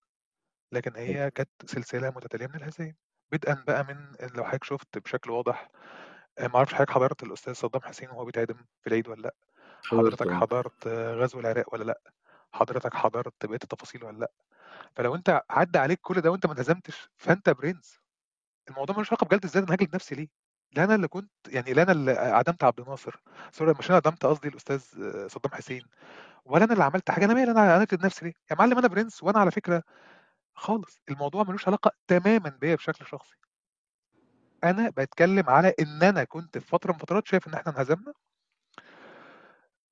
[0.73, 0.97] لكن.
[0.97, 2.97] هي كانت سلسلة متتالية من الهزايم،
[3.33, 5.68] بدءًا بقى من لو حضرتك شُفت بشكل واضح
[6.40, 9.35] ما أعرفش حضرتك حضرت الأستاذ صدام حسين وهو بيتعدم في العيد لأ؟
[9.85, 10.42] حضرت حضرتك آه.
[10.42, 12.01] حضرت غزو العراق والّا لأ؟
[12.55, 14.33] حضرتك حضرت بقية التفاصيل والّا لأ؟
[14.96, 18.01] فلو أنت عدّى عليك كل ده وأنت ما انهزمتش، فأنت برنس.
[18.68, 20.29] الموضوع ما لوش علاقة بجلد الذات، أنا هاجلد نفسي ليه؟
[20.77, 23.12] لا أنا اللي كنت يعني لا أنا اللي أعدمت عبد الناصر
[23.59, 24.81] sorry مش أنا أعدمت قصدي الأستاذ
[25.29, 25.83] صدام حسين،
[26.46, 29.24] ولا أنا اللي عملت حاجة، أنا مالي أنا أجلد نفسي ليه؟ يا معلم أنا برنس
[29.24, 29.85] وأنا على فكرة
[30.55, 33.38] خالص، الموضوع ما لوش علاقة تمامًا بيّا بشكل شخصي.
[34.64, 38.12] أنا باتكلم على إن أنا كنت في فترة من فترات شايف إن إحنا انهزمنا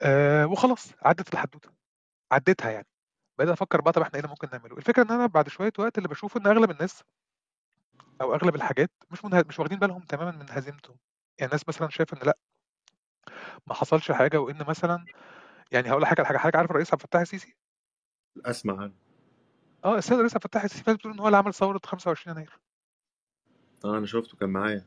[0.03, 1.71] آآ وخلاص عدِّت الحدوتة،
[2.33, 2.87] عدّيتها يعني.
[3.39, 5.99] بقيت أفكّر بقى طَب إحنا إيه اللي ممكن نعمله؟ الفكرة إن أنا بعد شوية وقت
[5.99, 7.05] اللي باشوفه إن أغلب الناس
[8.21, 10.97] أو أغلب الحاجات مش منه مش واخدين بالهم تمامًا من هزيمتهم.
[11.39, 12.39] يعني الناس مثلًا شايفة إن لأ
[13.67, 15.09] ما حصلش حاجة وإن مثلًا
[15.73, 17.57] يعني هاقول لحضرتك على حاجة، حضرتك عارف الرئيس عبد الفتاح السيسي؟
[18.81, 18.95] عنه.
[19.85, 22.59] آه، السيد الرئيس عبد الفتاح السيسي ناس بتقول إن هو اللي عمل ثورة 25 يناير.
[23.87, 24.85] آه أنا شُفته كان معايا.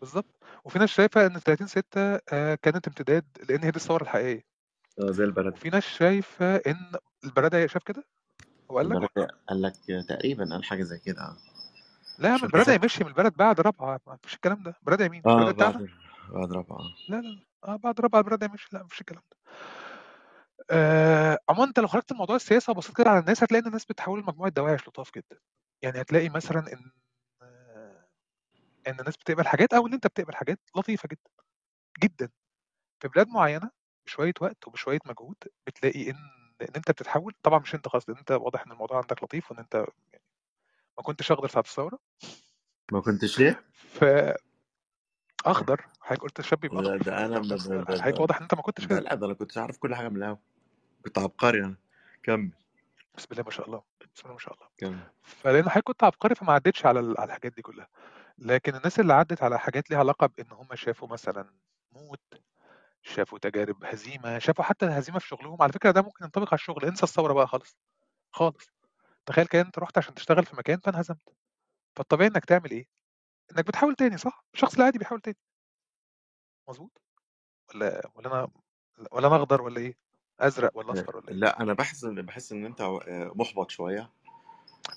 [0.00, 0.34] بالضبط.
[0.64, 4.42] وفي ناس شايفة إن 30/6 آآ كانت امتداد لإن هي دي الثورة الحقيقية.
[5.00, 5.52] آه زي البلد.
[5.52, 6.92] وفي ناس شايفة إن
[7.24, 8.04] البرادعي شاف كده؟
[8.70, 9.76] هو قال لك؟ البلد قال لك
[10.08, 11.36] تقريبًا قال حاجة زي كده آه.
[12.18, 12.84] لا مش عم البرادعي متذكر.
[12.84, 14.74] مشي من البلد بعد رابعة، ما فيش الكلام ده.
[14.82, 15.88] برادعي مين؟ آه البرادعي بتاعنا؟ بعد
[16.34, 16.92] بعد رابعة آه.
[17.08, 17.40] لا، لا، لا.
[17.64, 19.36] آه بعد رابعة البرادعي مشي، لأ ما فيش الكلام ده.
[20.70, 23.84] آآ عمومًا أنت لو خرجت من موضوع السياسة وبصيت كده على الناس، هتلاقي إن الناس
[23.84, 25.38] بتتحول لمجموعة دواعش لطاف جدًا.
[25.82, 26.90] يعني هتلاقي مثلًا إن
[28.88, 31.30] إن الناس بتقبل حاجات أو إن أنت بتقبل حاجات لطيفة جدًا،
[32.02, 32.28] جدًا.
[33.00, 33.70] في بلاد معيّنة
[34.06, 36.16] بشوية وقت وبشوية مجهود بتلاقي إن
[36.62, 39.74] إن أنت بتتحول طبعًا مش خالص، لإن أنت واضح إن الموضوع عندك لطيف وإن أنت
[39.74, 40.22] يعني
[40.98, 41.98] ما كنتش أخضر ساعة الثورة.
[42.92, 44.04] ما كنتش إيه؟ ف
[45.46, 48.82] أخضر، حضرتك قُلت شاب يبقى ده أخضر ده ب حضرتك واضح إن أنت ما كنتش
[48.84, 49.00] ده كده.
[49.00, 50.38] لأ، ده أنا كنت عارف كل حاجة من الأول.
[51.04, 51.76] كنت عبقري أنا.
[52.22, 52.50] كمّل.
[53.16, 53.82] بسم الله ما شاء الله،
[54.14, 54.66] بسم الله ما شاء الله.
[54.78, 54.98] كمّل.
[55.22, 57.88] فلإن حضرتك كنت عبقري فما عدّيتش على على الحاجات دي كلّها.
[58.38, 61.54] لكن الناس اللي عدّت على حاجات ليها علاقة بإن هم شافوا مثلًا
[61.92, 62.20] موت،
[63.02, 66.84] شافوا تجارب هزيمة، شافوا حتى الهزيمة في شغلهم، على فكرة ده ممكن ينطبق على الشغل،
[66.86, 67.78] انسى الثورة بقى خالص،
[68.32, 68.66] خالص.
[69.26, 71.30] تخيل كده أنت رُحت عشان تشتغل في مكان فانهزمت،
[71.96, 72.86] فالطبيعي إنك تعمل إيه؟
[73.52, 75.36] إنك بتحاول تاني صح؟ الشخص العادي بيحاول تاني.
[76.68, 77.02] مضبوط؟
[77.70, 78.48] والّا والّا أنا
[79.12, 79.94] والّا أنا أخضر والّا إيه؟
[80.40, 84.10] أزرق والّا أصفر والّا إيه؟ لأ أنا باحس إن باحس إن أنت آآ مُحبَط شوية.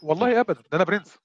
[0.04, 1.17] والله أبدًا، ده أنا برنس.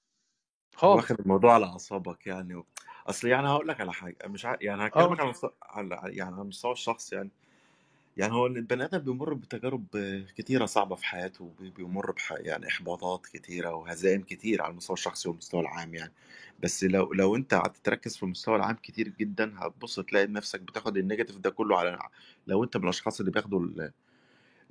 [0.77, 1.07] خالص.
[1.07, 2.65] واخد الموضوع على أعصابك يعني و
[3.07, 5.21] أصل يعني هاقول لك على حاجة، مش ع يعني آه هاكلمك قُل.
[5.21, 7.31] على مست على يعني على المستوى الشخصي يعني.
[8.17, 9.87] يعني هو البني آدم بيمُر بتجارب
[10.37, 15.61] كتيرة صعبة في حياته، بيمُر بح يعني إحباطات كتيرة وهزايم كتير على المستوى الشخصي والمستوى
[15.61, 16.13] العام يعني.
[16.63, 20.97] بس لو لو أنت قعدت تركّز في المستوى العام كتير جدًا، هتبُص تلاقي نفسك بتاخد
[20.97, 21.99] ال negative ده كله على
[22.47, 23.91] لو أنت من الأشخاص اللي بياخدوا ال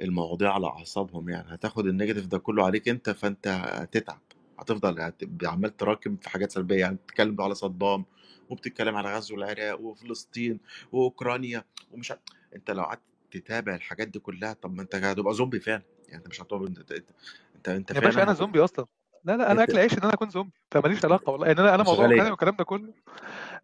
[0.01, 4.21] المواضيع على أعصابهم يعني، هتاخد ال negative ده كله عليك أنت، فأنت هتتعب،
[4.59, 8.05] هتفضل هت عمّال تراكم في حاجات سلبية، يعني بتتكلم على صدام،
[8.51, 10.61] وبتتكلم على غزو العراق وفلسطين
[10.93, 12.17] وأوكرانيا ومش ع
[12.57, 16.29] أنت لو قعدت تتابع الحاجات دي كلها، طب ما أنت هتبقى زومبي فعلًا، يعني أنت
[16.29, 17.11] مش هتقعد أنت أنت
[17.57, 18.87] أنت أنت يا باشا هت زومبي أصلًا.
[19.25, 21.61] لا، لا، أنا أنت أكل عيشي إن أنا أكون زومبي، فما ليش علاقة والله، يعني
[21.61, 22.95] أنا أنت موضوع أوكرانيا إيه؟ والكلام ده كله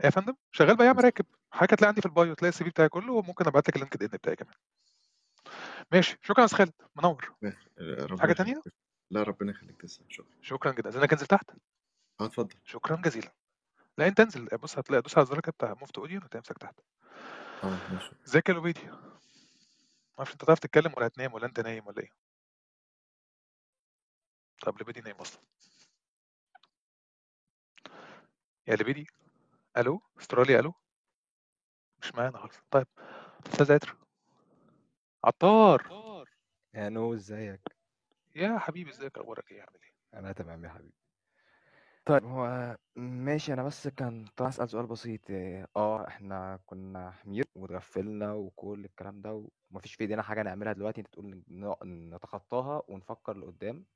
[0.05, 3.47] يا فندم؟ شغال بياع مراكب، حضرتك هتلاقي عندي في البايو تلاقي الCV بتاعي كله، وممكن
[3.49, 4.55] أبعت لك الLinkedIn بتاعي كمان.
[5.93, 7.35] ماشي، شكرًا يا أستاذ خالد، منوّر.
[7.41, 7.55] في
[8.31, 8.39] يخليك.
[8.39, 8.63] تانية؟
[9.13, 10.27] لا ربنا يخليك تسلم، شكرًا.
[10.43, 11.51] شكرًا جدًا، إذنك أنزل تحت؟
[12.21, 12.57] آه اتفضل.
[12.65, 13.33] شكرًا جزيلًا.
[13.99, 16.81] لأ أنت انزل، بُص هتلاقي دوس على الزرار كده بتاع audio هتلاقي نفسك تحت.
[17.65, 18.11] آه ماشي.
[18.29, 19.11] ازيك يا لوبيدي؟ ما
[20.19, 22.11] أعرفش أنت هتعرف تتكلم والّا هتنام والّا أنت نايم والّا إيه؟
[24.61, 25.43] طب لوبيدي نايم أصلًا.
[28.69, 29.07] يا لبيدي،
[29.79, 30.75] ألو، أستراليا ألو؟
[32.03, 32.87] مش معانا خالص، طيب
[33.47, 33.97] أستاذ عطر.
[35.25, 35.83] عطار.
[36.75, 37.61] يا نو إزيك؟
[38.35, 40.93] يا حبيبي إزيك؟ أخبارك إيه؟ عامل إيه؟ أنا تمام يا حبيبي.
[42.05, 43.53] طيب هو ماشي.
[43.53, 45.21] أنا بس كنت عايز أسأل سؤال بسيط.
[45.77, 49.33] آه إحنا كنا حمير واتغفلنا وكل الكلام ده
[49.71, 51.01] وما فيش في إيدينا حاجة نعملها دلوقتي.
[51.01, 51.75] أنت تقول ن
[52.15, 53.87] نتخطاها ونفكر لقدام،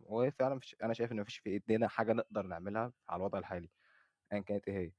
[0.00, 3.38] وفعلًا ما فيش أنا شايف إن ما فيش في إيدينا حاجة نقدر نعملها على الوضع
[3.38, 3.70] الحالي،
[4.32, 4.92] أيًا كانت إيه هي،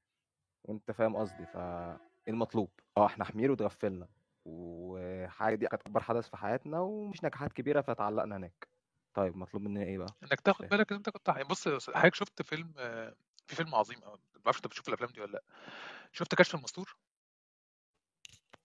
[0.64, 1.98] وأنت فاهم قصدي، فإيه
[2.28, 4.08] المطلوب؟ آه إحنا حمير واتغفلنا،
[4.46, 8.68] وحاجة دي كانت أكبر حدث في حياتنا ومش نجاحات كبيرة فتعلقنا هناك،
[9.14, 10.70] طيب مطلوب مننا إيه بقى؟ مش تاخد فاهم.
[10.70, 12.72] بالك إن أنت كنت ح بُص يا حضرتك شُفت فيلم
[13.46, 15.42] في فيلم عظيم أوي، ما أعرفش أنت بتشوف الأفلام دي والّا لأ،
[16.12, 16.96] شُفت كشف المستور؟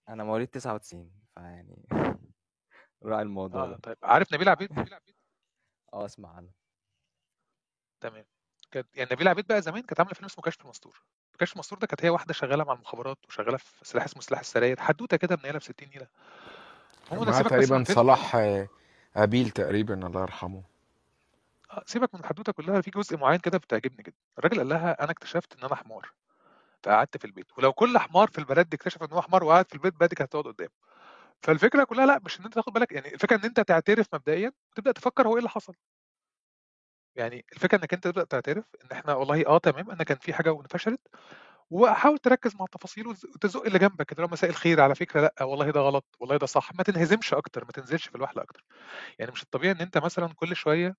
[0.08, 1.86] أنا مواليد 99 فيعني
[3.04, 3.78] راعي الموضوع آه ده.
[3.82, 4.70] طيب عارف نبيلة عبيد؟
[5.94, 6.52] آه أسمع عنها.
[8.00, 8.24] تمام.
[8.70, 11.02] كانت يعني نبيلة عبيد بقى زمان كانت عاملة فيلم اسمه كشف المستور.
[11.38, 14.80] كشف المستور ده كانت هي واحدة شغالة مع المخابرات وشغالة في سلاح اسمه سلاح السراير،
[14.80, 16.06] حدوتة كده منيلة في 60 نيلة.
[17.10, 18.36] عمومًا معاه سيبك بس من تقريبا الفيلم صلاح
[19.16, 20.62] أبيل تقريبا الله يرحمه
[21.70, 24.16] آه، سيبك من الحدوتة كلها، في جزء معين كده بتعجبني جدًا.
[24.38, 26.10] الراجل قال لها: "أنا اكتشفت إن أنا حمار،
[26.84, 29.94] فقعدت في البيت، ولو كل حمار في البلد اكتشف إن هو حمار وقعد في البيت
[29.94, 30.70] بلدي كانت هتقعد قدامه."
[31.42, 34.92] فالفكرة كلها لأ، مش إن أنت تاخد بالك يعني الفكرة إن أنت تعترف مبدئيًا وتبدأ
[34.92, 35.74] تفكر هو إيه اللي حصل.
[37.16, 40.52] يعني الفكرة إنك أنت تبدأ تعترف إن إحنا والله آه تمام، أنا كان في حاجة
[40.52, 41.00] وفشلت،
[41.70, 45.44] وحاول تركز مع التفاصيل وتز وتزُق اللي جنبك، اللي هو مساء الخير على فكرة لأ،
[45.44, 48.64] والله ده غلط، والله ده صح، ما تنهزمش أكتر، ما تنزلش في الوهلة أكتر.
[49.18, 50.96] يعني مش الطبيعي إن أنت مثلًا كل شوية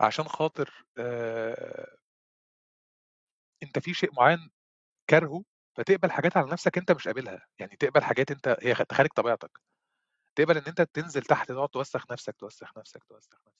[0.00, 1.96] عشان خاطر آآ
[3.62, 4.50] أنت في شيء معين
[5.10, 5.44] كارهه،
[5.76, 9.60] فتقبل حاجات على نفسك أنت مش قابلها، يعني تقبل حاجات أنت هي خارج طبيعتك.
[10.36, 13.52] تقبل إن أنت تنزل تحت تقعد توسّخ نفسك، توسّخ نفسك، توسّخ نفسك.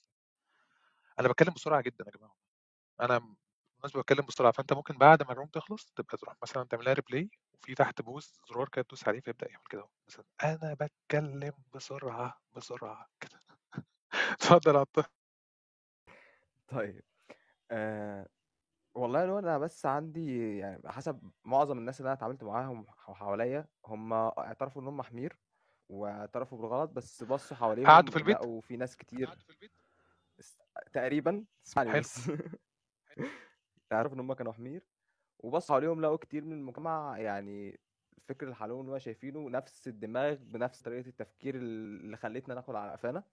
[1.19, 2.35] أنا باتكلم بسرعة جدًا يا جماعة.
[3.01, 3.35] أنا
[3.79, 7.27] بالمناسبة باتكلم بسرعة، فأنت ممكن بعد ما الroom تخلص تبقى تروح مثلًا تعمل لها replay
[7.53, 12.41] وفي تحت pause زرار كده تدوس عليه فيبدأ يعمل كده أهو، مثلًا أنا باتكلم بسرعة،
[12.55, 13.41] بسرعة كده.
[14.33, 15.07] اتفضل يا عطار.
[16.67, 17.03] طيب
[17.71, 18.27] آآ
[18.95, 24.13] والله هو أنا بس عندي يعني حسب معظم الناس اللي أنا اتعاملت معاهم حواليّا، هم
[24.13, 25.39] اعترفوا إن هم حمير،
[25.89, 29.39] واعترفوا بالغلط، بس بصّوا قعدوا حواليهم في البيت؟ لقوا في ناس كتير
[30.39, 30.57] اس
[30.93, 32.03] تقريبًا، اسمعني حلو.
[32.03, 32.15] بس
[33.93, 34.87] اعترفوا إن هم كانوا حمير،
[35.39, 37.81] وبصّوا حواليهم لقوا كتير من المجتمع يعني
[38.17, 43.23] الفكر اللي اللي هو شايفينه نفس الدماغ بنفس طريقة التفكير اللي خلّتنا ناكل على قفانا،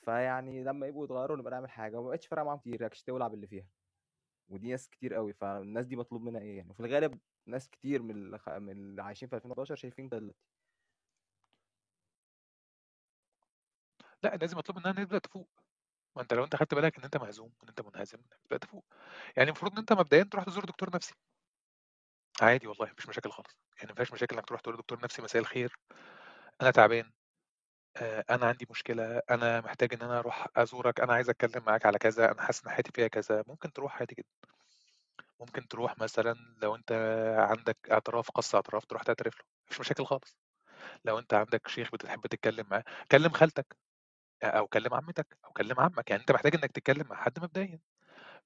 [0.00, 3.46] فيعني لمّا يبقوا يتغيّروا نبقى نعمل حاجة، وما بقتش فارقة معاهم كتير، ياكش تولع باللي
[3.46, 3.68] فيها.
[4.48, 8.10] ودي ناس كتير أوي، فالناس دي مطلوب منها إيه يعني؟ وفي الغالب ناس كتير من
[8.10, 10.38] اللي خ من اللي عايشين في 2011 شايفين كده دلوقتي.
[14.24, 15.48] الناس دي مطلوب منها إن هي تبدأ تفوق.
[16.16, 18.84] ما أنت لو أنت خدت بالك إن أنت مهزوم، إن أنت منهزم، تبدأ تفوق.
[19.36, 21.14] يعني المفروض إن أنت مبدئيًا تروح تزور دكتور نفسي.
[22.40, 25.22] عادي والله ما فيش مشاكل خالص، يعني ما فيهاش مشاكل إنك تروح تقول لدكتور نفسي
[25.22, 25.76] مساء الخير،
[26.62, 27.12] أنا تعبان،
[27.96, 31.98] آآ أنا عندي مشكلة، أنا محتاج إن أنا أروح أزورك، أنا عايز أتكلم معاك على
[31.98, 34.28] كذا، أنا حاسس إن حياتي فيها كذا، ممكن تروح عادي جدًا.
[35.40, 36.92] ممكن تروح مثلًا لو أنت
[37.38, 40.36] عندك اعتراف قَص اعتراف تروح تعترف له، ما فيش مشاكل خالص.
[41.06, 43.76] لو أنت عندك شيخ بتحب تتكلم معاه، كلم خالتك
[44.44, 47.80] أو كلم عمتك أو كلم عمك، يعني أنت محتاج إنك تتكلم مع حد مبدئيًا.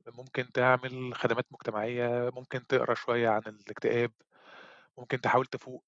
[0.09, 4.13] ممكن تعمل خدمات مجتمعية، ممكن تقرأ شوية عن الاكتئاب،
[4.99, 5.85] ممكن تحاول تفوق.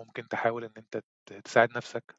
[0.00, 1.02] ممكن تحاول إن أنت
[1.44, 2.16] تساعد نَفْسك،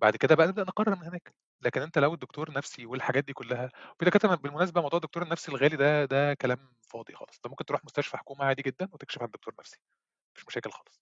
[0.00, 3.70] بعد كده بقى نبدأ نقرر من هناك، لكن أنت لو الدكتور نَفْسي والحاجات دي كلّها
[3.96, 7.84] وفي دكاترة بالمناسبة موضوع الدكتور النَفْسي الغالي ده ده كلام فاضي خالص، أنت ممكن تروح
[7.84, 11.00] مستشفى حكومة عادي جدًا وتكشف عند دكتور نَفْسي، ما فيش مشاكل خالص.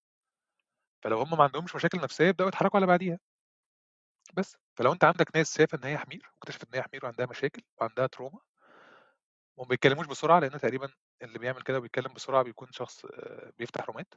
[1.04, 3.18] فلو هم ما عندهمش مشاكل نَفْسية يبدأوا يتحركوا على بعديها.
[4.32, 7.62] بس، فلو أنت عندك ناس شايفة إن هي حمير واكتشفت إن هي حمير وعندها مشاكل
[7.80, 8.38] وعندها trauma
[9.56, 10.88] وما بيتكلموش بسرعة لإن تقريبًا
[11.22, 14.14] اللي بيعمل كده وبيتكلم بسرعة بيكون شخص آآ بيفتح رومات،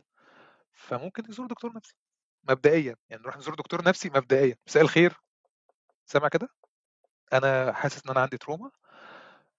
[0.73, 1.95] فممكن يزور دكتور نَفْسي.
[2.49, 5.13] مبدئيًا، يعني نروح نزور دكتور نَفْسي مبدئيًا، مساء الخير،
[6.05, 6.49] سامع كده؟
[7.33, 8.69] أنا حاسس إن أنا عندي trauma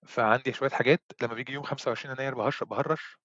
[0.07, 1.03] فعندي شوية حاجات.
[1.23, 3.19] لمّا بييجي يوم 25 يناير باهش باهرّش،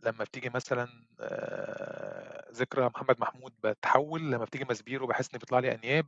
[0.00, 0.88] لمّا بتيجي مثلًا
[1.20, 6.06] آآ ذكرى محمد محمود باتحوّل، لمّا بتيجي ماسبيرو باحس إن بيطلع لي أنياب،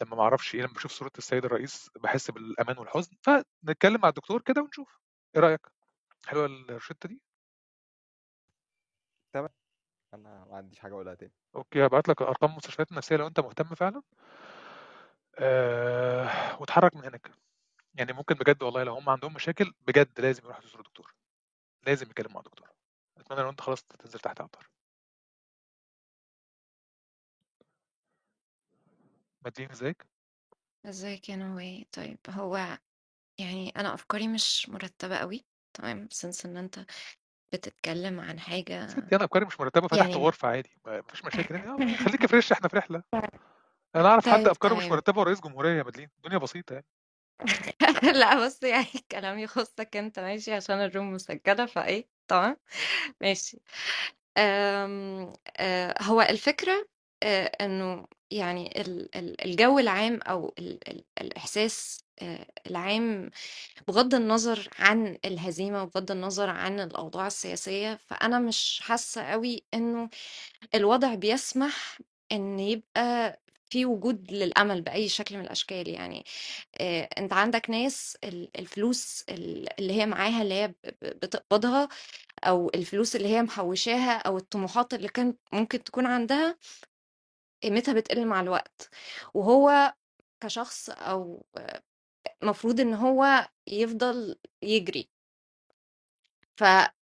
[0.00, 4.42] لمّا ما أعرفش إيه، لمّا باشوف صورة السيد الرئيس باحس بالأمان والحزن، فنتكلم مع الدكتور
[4.42, 4.98] كده ونشوف،
[5.36, 5.60] إيه رأيك؟
[6.26, 7.20] حلوة الروشتة دي؟
[9.32, 9.48] تمام،
[10.14, 11.32] أنا ما عنديش حاجة أقولها تاني.
[11.56, 14.02] okay، هابعت لك أرقام المستشفيات النفسية لو أنت مهتم فعلًا.
[15.38, 17.30] آآ واتحرك من هناك،
[17.94, 21.14] يعني ممكن بجد والله لو هم عندهم مشاكل بجد لازم يروحوا يزوروا دكتور،
[21.86, 22.68] لازم يتكلموا مع دكتور.
[23.18, 24.68] أتمنى لو أنت خلاص تنزل تحت عطار.
[29.44, 30.06] مدين إزيك؟
[30.86, 32.78] ازيك يا نوى طيب هو
[33.40, 36.86] يعني أنا أفكاري مش مرتبة قوي تمام؟ since إن أنت
[37.54, 41.54] بتتكلم عن حاجة ستي أنا أفكاري مش مرتبة فتحت يعني غرفة عادي، ما فيش مشاكل
[41.54, 41.68] يعني.
[41.68, 43.02] آه خليكِ فريش إحنا في رحلة.
[43.96, 44.92] أنا أعرف حد طيب أفكاره مش طيب.
[44.92, 46.86] مرتبة ورئيس جمهورية يا مدلين، الدنيا بسيطة يعني.
[48.20, 52.56] لا بص يعني الكلام يخصك أنت ماشي؟ عشان الروم مسجلة فإيه؟ تمام؟
[53.20, 53.60] ماشي.
[54.38, 56.88] أم آه، هو الفكرة
[57.24, 63.30] إنه يعني ال- ال- الجو العام أو ال- ال- الإحساس آه، العام
[63.88, 70.08] بغض النظر عن الهزيمة وبغض النظر عن الأوضاع السياسية فأنا مش حاسة قوي إنه
[70.74, 71.98] الوضع بيسمح
[72.32, 75.88] إن يبقى في وجود للأمل بأي شكل من الأشكال.
[75.88, 76.24] يعني
[76.80, 81.88] آه، أنت عندك ناس ال- الفلوس ال- اللي هي معاها اللي هي بتقبضها
[82.44, 86.56] أو الفلوس اللي هي محوشاها أو الطموحات اللي كانت ممكن تكون عندها
[87.62, 88.90] قيمتها بتقل مع الوقت.
[89.34, 89.94] وهو
[90.42, 91.46] كشخص أو
[92.44, 95.10] مفروض إن هو يفضل يجري.
[96.56, 96.92] فال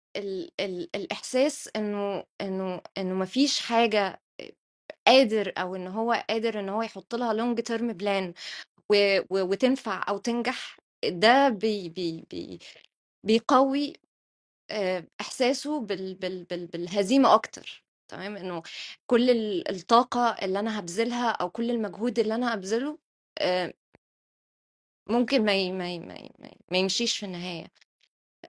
[0.61, 4.21] ال الإحساس إنه إنه إنه ما فيش حاجة
[5.07, 7.35] قادر أو إن هو قادر إن هو يحط لها
[7.95, 8.35] plan
[8.91, 12.59] و و وتنفع أو تنجح ده بي بي بي
[13.25, 13.93] بيقوي
[14.71, 17.85] آآ إحساسه بال بال بال بالهزيمة أكتر.
[18.11, 18.63] تمام، إنه
[19.07, 22.99] كل ال الطاقة اللي أنا هابذلها أو كل المجهود اللي أنا هابذله
[23.39, 23.73] آآ
[25.09, 26.29] ممكن ما ي ما ي ما
[26.73, 27.67] ما يمشيش في النهاية.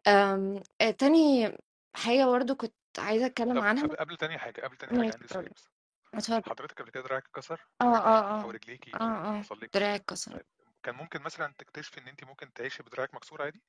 [0.08, 1.52] آمم آآ تاني
[1.95, 5.45] حاجة برضه كنت عايزة أتكلم طب عنها قبل تاني حاجة قبل تاني ماشي عندي سؤال
[5.45, 5.69] اتفضل، بس.
[6.13, 6.52] اتفضل.
[6.52, 8.52] حضرتك قبل كده دراعِك اتكسر آه، آه، أو آه.
[8.52, 10.34] رجليكِ آه، آه، حصل لِك دراعي اتكسر.
[10.34, 10.45] طيب
[10.84, 13.62] كان ممكن مثلًا تكتشفي إن أنتِ ممكن تعيشي بدراعِك مكسور عادي؟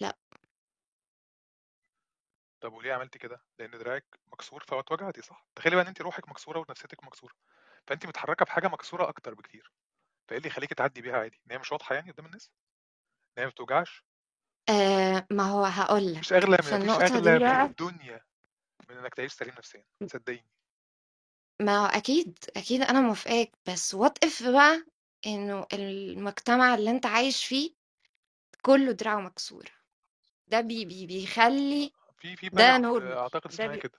[0.00, 0.16] لأ.
[2.66, 6.58] طب وليه عملتِ كده؟ لإن دراعِك مكسور فاتوجعتِ صح؟ تخيلي بقى إن أنتِ روحِك مكسورة
[6.58, 7.32] ونفسيتِك مكسورة،
[7.86, 9.72] فأنتِ متحركة بحاجة مكسورة أكتر بكتير،
[10.28, 12.52] فإيه اللي يخلّيكِ تعدّي بيها عادي؟ إن هي مش واضحة يعني قدّام الناس؟
[13.38, 14.04] إن هي ما بتوجعش؟
[14.70, 18.20] آآ ما هو هاقول ما لك، فيش أغلى في من دي أغلى في بقى الدنيا
[18.90, 20.50] من إنك تعيش سليم نفسيًا، صدقيني.
[21.62, 24.84] ما هو أكيد، أكيد أنا موافقاك، بس what if بقى
[25.26, 27.70] إنه المجتمع اللي أنت عايش فيه
[28.62, 29.70] كُلّه دراعه مكسورة،
[30.48, 31.92] ده بي بي بيخلّي
[32.36, 33.98] في في ده normal أعتقد ده اسمها بي كده،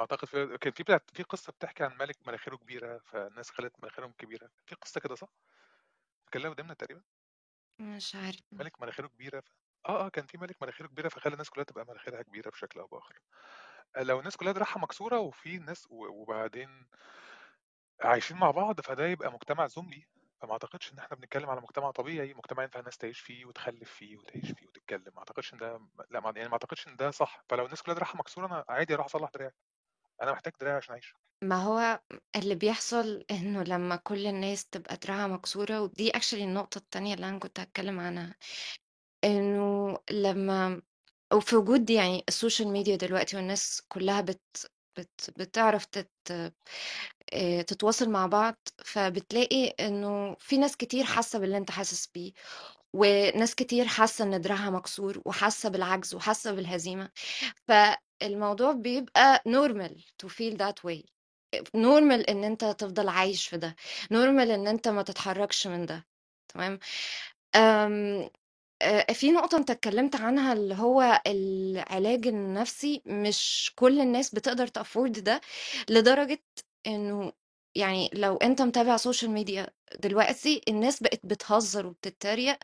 [0.00, 4.12] أعتقد في كان في بتاعة في قصة بتحكي عن مَلِك مناخيره كبيرة، فالناس خلّت مناخيرهم
[4.12, 5.28] كبيرة، في قصة كده صح؟
[6.32, 7.02] كان قدامنا تقريبًا؟
[7.78, 8.60] مش عارفة.
[8.60, 9.44] مَلِك مناخيره كبيرة ف
[9.88, 12.86] آه، آه، كان في مَلِك مناخيره كبيرة فخلّى الناس كلّها تبقى مناخيرها كبيرة بشكل أو
[12.86, 13.18] بآخر.
[13.98, 16.88] لو الناس كلّها دراعها مكسورة وفي ناس وبعدين
[18.04, 20.08] عايشين مع بعض، فده يبقى مجتمع زومبي،
[20.42, 24.16] فما أعتقدش إن إحنا بنتكلم على مجتمع طبيعي، مجتمع ينفع الناس تعيش فيه وتخلّف فيه
[24.18, 27.44] وتعيش فيه وتتكلم، ما أعتقدش إن ده لأ ما يعني ما أعتقدش إن ده صح،
[27.50, 29.52] فلو الناس كلّها دراعها مكسورة أنا عادي أروح أصلّح دراعي،
[30.22, 31.14] أنا محتاج دراع عشان أعيش.
[31.44, 32.00] ما هو
[32.36, 37.38] اللي بيحصل إنه لمّا كل الناس تبقى دراعها مكسورة ودي actually النقطة التانية اللي أنا
[37.38, 38.36] كنت هاتكلم عنها،
[39.24, 40.82] إنه لمّا
[41.34, 44.42] وفي وجود يعني ال social media دلوقتي والناس كلّها بت
[44.98, 46.10] بت بتعرف تت
[47.66, 52.32] تتواصل مع بعض، فبتلاقي إنه في ناس كتير حاسة باللي أنت حاسس بيه،
[52.94, 57.10] وناس كتير حاسة إن دراعها مكسور وحاسة بالعجز وحاسة بالهزيمة،
[57.68, 59.92] فالموضوع بيبقى normal
[60.24, 61.02] to feel that way.
[61.76, 63.76] normal إن أنت تفضل عايش في ده،
[64.14, 66.06] normal إن أنت ما تتحركش من ده،
[66.48, 66.78] تمام؟
[68.82, 74.74] آه، في نقطة أنت اتكلمت عنها اللي هو العلاج النفسي مش كل الناس بتقدر ت
[74.74, 75.40] afford ده
[75.90, 76.42] لدرجة
[76.86, 77.32] إنه
[77.74, 79.66] يعني لو أنت متابع social media
[80.00, 82.58] دلوقتي الناس بقت بتهزر وبتتريق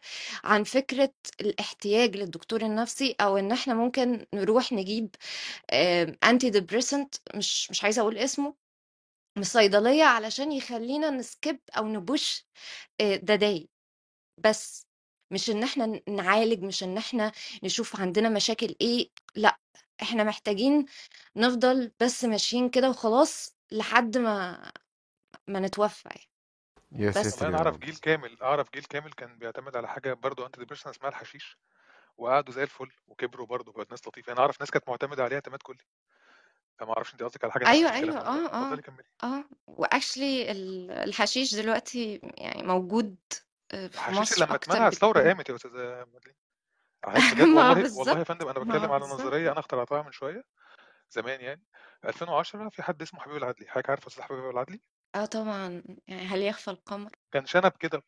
[0.44, 5.14] عن فكرة الاحتياج للدكتور النفسي أو إن إحنا ممكن نروح نجيب
[6.24, 8.54] antidepressant مش مش عايزة أقول اسمه
[9.36, 12.46] من الصيدلية علشان يخلينا ن skip أو ن push
[13.00, 13.68] the day
[14.38, 14.86] بس
[15.32, 17.32] مش إن إحنا ن نعالج، مش إن إحنا
[17.64, 19.60] نشوف عندنا مشاكل إيه، لأ،
[20.02, 20.86] إحنا محتاجين
[21.36, 24.72] نفضل بس ماشيين كده وخلاص لحد ما
[25.48, 26.30] ما نتوفى يعني.
[26.92, 27.42] يا بس.
[27.42, 31.10] أعرف رب جيل كامل أعرف جيل كامل كان بيعتمد على حاجة برضه anti depressant اسمها
[31.10, 31.58] الحشيش،
[32.18, 35.62] وقعدوا زي الفل وكبروا برضه وبقت ناس لطيفة، أنا أعرف ناس كانت معتمدة عليه اعتماد
[35.62, 35.84] كلي.
[36.78, 37.52] فما أعرفش أنتِ قصدِك على؟
[38.26, 39.04] آه، آه، اتفضلي كمّلي.
[39.22, 43.16] آه، وactually ال الحشيش دلوقتي يعني موجود
[43.90, 45.12] في الحشيش مصر لمّا اتمنع بكتير.
[45.22, 46.34] قامت يا أستاذة مدلين.
[47.08, 49.06] أحييك بجد ما والله والله يا فندم أنا ما باتكلم على.
[49.06, 50.42] نظرية أنا اخترعتها من شوية،
[51.10, 51.64] زمان يعني،
[52.06, 54.82] 2010 في حد اسمه حبيب العدلي، حضرتِك عارفة أستاذ حبيب العدلي؟
[55.14, 58.02] آه طبعًا، يعني هل يخفى القمر؟ كان شنب كده،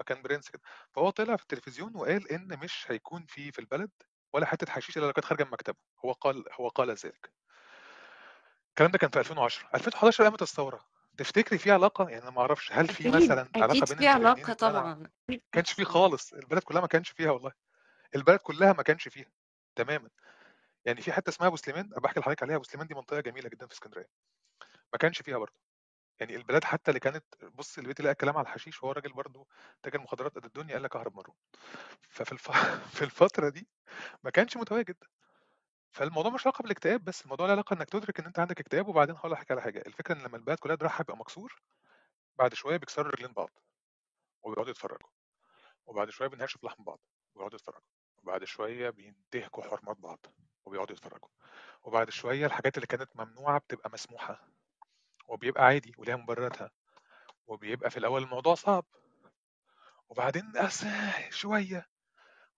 [0.00, 0.62] آه كان برنس كده،
[0.94, 3.90] فهو طلع في التلفزيون وقال إن مش هيكون في في البلد
[4.34, 7.32] ولا حتة حشيش إلا لو كانت خارجة من مكتبه، هو قال هو قال ذلك.
[8.68, 10.80] الكلام ده كان في 2010، 2011 قامت الثورة،
[11.18, 14.08] تفتكري في علاقة؟ يعني أنا ما أعرفش هل في أكيد، مثلًا علاقة أكيد بين في
[14.08, 15.08] علاقة إن؟ طبعًا، ما
[15.52, 15.84] كانش في.
[15.84, 17.52] خالص، البلد كلها ما كانش فيها والله،
[18.16, 19.32] البلد كلها ما كانش فيها
[19.76, 20.10] تمامًا.
[20.86, 23.48] يعني في حتة اسمها أبو سليمان، أبقى أحكي لحضرتك عليها، أبو سليمان دي منطقة جميلة
[23.50, 24.06] جدًا في إسكندرية،
[24.94, 25.54] ما كانش فيها برضه.
[26.20, 29.46] يعني البلاد حتى اللي كانت بُصّي اللي بقيتِ لاقية الكلام على الحشيش وهو راجل برضه
[29.82, 31.36] تاجر مخدرات قد الدنيا قال لك أهرب مرّون.
[32.10, 32.50] ففي الف
[32.96, 33.68] في الفترة دي
[34.24, 34.96] ما كانش متواجد.
[35.92, 39.16] فالموضوع مش علاقة بالاكتئاب بس، الموضوع له علاقة إنك تدرك إن أنت عندك اكتئاب وبعدين
[39.16, 41.62] هاقول لحضرتك على حاجة، الفكرة إن لمّا البلد كلها دراعها يبقى مكسور،
[42.38, 43.50] بعد شوية بيكسروا رجلين بعض
[44.42, 45.10] وبيقعدوا يتفرّجوا،
[45.86, 47.00] وبعد شوية بينهشوا لحم بعض
[47.34, 47.88] ويقعدوا يتفرّجوا،
[48.18, 50.26] وبعد شوية بينتهكوا حرمات بعض
[50.66, 51.28] وبيقعدوا يتفرّجوا،
[51.82, 54.48] وبعد شوية الحاجات اللي كانت ممنوعة بتبقى مسموحة
[55.28, 56.70] وبيبقى عادي وليها مبرراتها،
[57.46, 58.86] وبيبقى في الأول الموضوع صعب.
[60.08, 61.86] وبعدين أسهل شوية،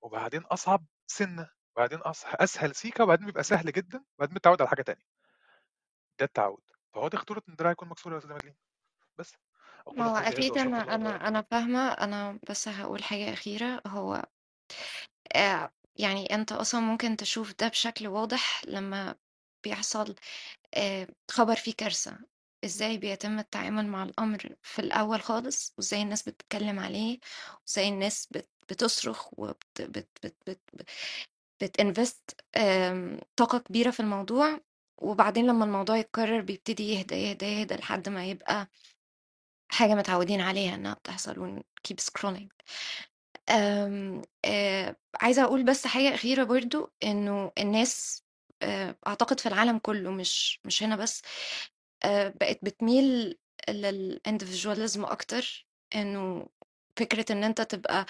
[0.03, 4.83] وبعدين أصعب سِنّة، وبعدين أص أسهل سيكة وبعدين بيبقى سهل جدًا، وبعدين بتتعود على حاجة
[4.83, 5.05] تانية.
[6.19, 6.63] ده التعوّد،
[6.95, 8.57] فهو دي خطورة إن الدراع يكون مكسور أستاذة مدلين،
[9.19, 9.37] بس.
[9.87, 11.29] أقول ما هو هذا أكيد أنا الله أنا.
[11.29, 14.25] أنا فاهمة، أنا بس هاقول حاجة أخيرة، هو
[15.37, 19.15] آآ يعني أنت أصلًا ممكن تشوف ده بشكل واضح لمّا
[19.65, 20.15] بيحصل
[20.75, 22.19] آآ خبر فيه كارثة،
[22.65, 27.21] إزاي بيتم التعامل مع الأمر في الأول خالص، وإزاي الناس بتتكلم عليه،
[27.69, 30.83] وإزاي الناس بت بتصرخ وبت بت بت بت ب
[31.65, 34.61] بتinvest آمم طاقة كبيرة في الموضوع،
[35.03, 38.69] وبعدين لمّا الموضوع يتكرر بيبتدي يهدى، يهدى، يهدى لحد ما يبقى
[39.73, 42.49] حاجة متعودين عليها إنها بتحصل ونkeep scrolling.
[43.51, 48.25] آمم آآ عايزة أقول بس حاجة أخيرة برضه، إنه الناس
[48.63, 51.23] آآ أعتقد في العالم كله مش مش هنا بس،
[52.05, 53.39] آآ بقت بتميل
[53.71, 56.49] للindividualism أكتر، إنه
[56.99, 58.07] فكرة إن أنت تبقى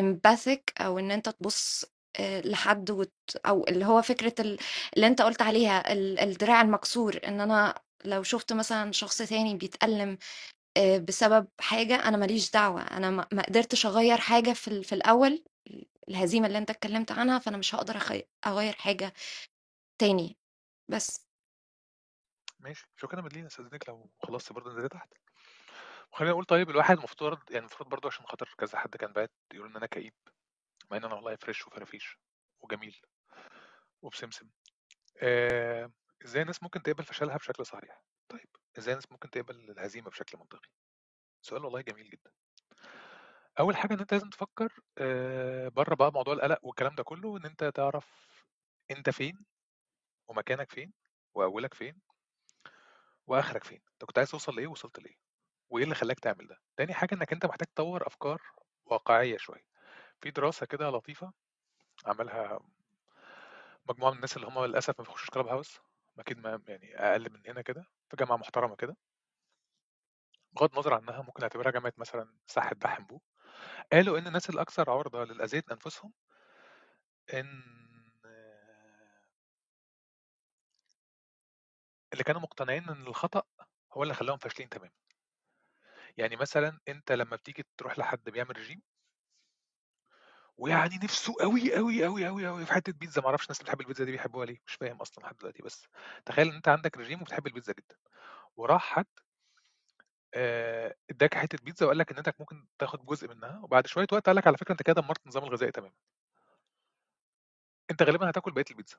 [0.00, 1.84] empathic أو إن أنت تبُص
[2.20, 3.12] لحد وت
[3.46, 4.58] أو اللي هو فكرة ال
[4.96, 10.18] اللي أنت قُلت عليها ال الدراع المكسور، إن أنا لو شُفت مثلًا شخص تاني بيتألم
[10.78, 15.44] آآ بسبب حاجة أنا ما ليش دعوة، أنا ما قدرتش أغيّر حاجة في في الأول،
[16.10, 19.14] الهزيمة اللي أنت اتكلمت عنها، فأنا مش هاقدر أخي أغيّر حاجة
[20.00, 20.38] تاني،
[20.90, 21.26] بس.
[22.60, 25.08] ماشي، شكرًا مدلين، أستأذنِك لو خلصتِ برضه انزلي تحت.
[26.12, 29.68] وخلّيني أقول طيب الواحد المفترض يعني المفروض برضه عشان خاطر كذا حد كان باعت يقول
[29.70, 30.14] إن أنا كئيب،
[30.90, 32.18] مع إن أنا والله فريش وفرافيش
[32.62, 33.00] وجميل
[34.02, 34.50] وبسمسم.
[35.22, 35.92] آآ
[36.24, 40.68] إزاي الناس ممكن تقبل فشلها بشكل صحيح؟ طيب، إزاي الناس ممكن تقبل الهزيمة بشكل منطقي؟
[41.42, 42.32] سؤال والله جميل جدًا.
[43.60, 47.44] أول حاجة إن أنت لازم تفكّر آآ برّه بقى موضوع القلق والكلام ده كله، إن
[47.44, 48.06] أنت تعرف
[48.90, 49.44] أنت فين
[50.28, 50.92] ومكانك فين
[51.34, 52.02] وأولك فين
[53.26, 55.16] وآخرك فين، أنت كنت عايز توصل لإيه ووصلت لإيه،
[55.70, 56.56] وإيه اللي خلّاك تعمل ده.
[56.76, 58.42] تاني حاجة إنك أنت محتاج تطوّر أفكار
[58.86, 59.62] واقعية شوية.
[60.20, 61.32] في دراسة كده لطيفة
[62.06, 62.60] عملها
[63.88, 65.80] مجموعة من الناس اللي هم للأسف ما بيخشوش club house
[66.18, 68.96] أكيد ما يعني أقل من هنا كده، في جامعة محترمة كده.
[70.52, 73.20] بغض النظر عنها ممكن نعتبرها جامعة مثلًا ساحة دحّمبو،
[73.92, 76.12] قالوا إن الناس الأكثر عُرضة للأذية أنفسهم
[77.32, 77.46] إن
[82.12, 83.42] اللي كانوا مقتنعين إن الخطأ
[83.92, 84.92] هو اللي خلّاهم فاشلين تمامًا.
[86.16, 88.82] يعني مثلًا أنت لمّا بتيجي تروح لحد بيعمل ريجيم
[90.58, 93.80] ويعني نِفْسه أوي، أوي، أوي، أوي، أوي في حتّة بيتزا ما أعرفش الناس اللي بتحب
[93.80, 95.86] البيتزا دي بيحبوها ليه، مش فاهم أصلًا لحد دلوقتي، بس
[96.26, 97.96] تخيّل إن أنت عندك ريجيم وبتحب البيتزا جدًا،
[98.56, 99.06] وراح حد
[100.34, 104.26] آآ ادّاك حتّة بيتزا وقال لك إن أنت ممكن تاخد جزء منها، وبعد شوية وقت
[104.26, 105.94] قال لك على فكرة أنت كده دمّرت النظام الغذائي تمامًا.
[107.90, 108.96] أنت غالبًا هتاكل بقية البيتزا،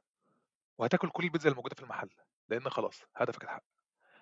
[0.80, 2.10] وهتاكل كل البيتزا اللي موجودة في المحل،
[2.49, 3.64] لإن خلاص هدفك اتحقق.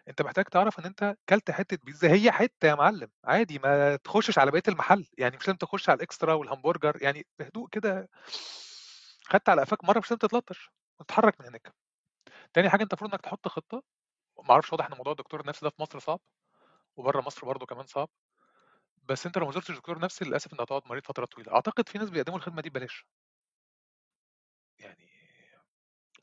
[0.10, 4.40] أنت محتاج تعرف إن أنت كلت حتّة بيتزا هي حتّة يا معلم، عادي ما تخشش
[4.40, 8.10] على بقية المحل، يعني مش لازم تخش على الإكسترا والهمبرجر، يعني بهدوء كده
[9.26, 11.74] خدت على قفاك مرّة مش لازم تتلطش، وتتحرك من هناك.
[12.54, 13.84] تاني حاجة أنت المفروض إنك تحط خطة،
[14.44, 16.20] ما أعرفش واضح إن موضوع الدكتور النفسي ده في مصر صعب،
[16.98, 18.10] وبرّه مصر برضه كمان صعب.
[19.04, 21.98] بس أنت لو ما زُرتش دكتور نفسي للأسف أنت هتقعد مريض فترة طويلة، أعتقد في
[21.98, 23.06] ناس بيقدموا الخدمة دي ببلاش.
[24.80, 25.08] يعني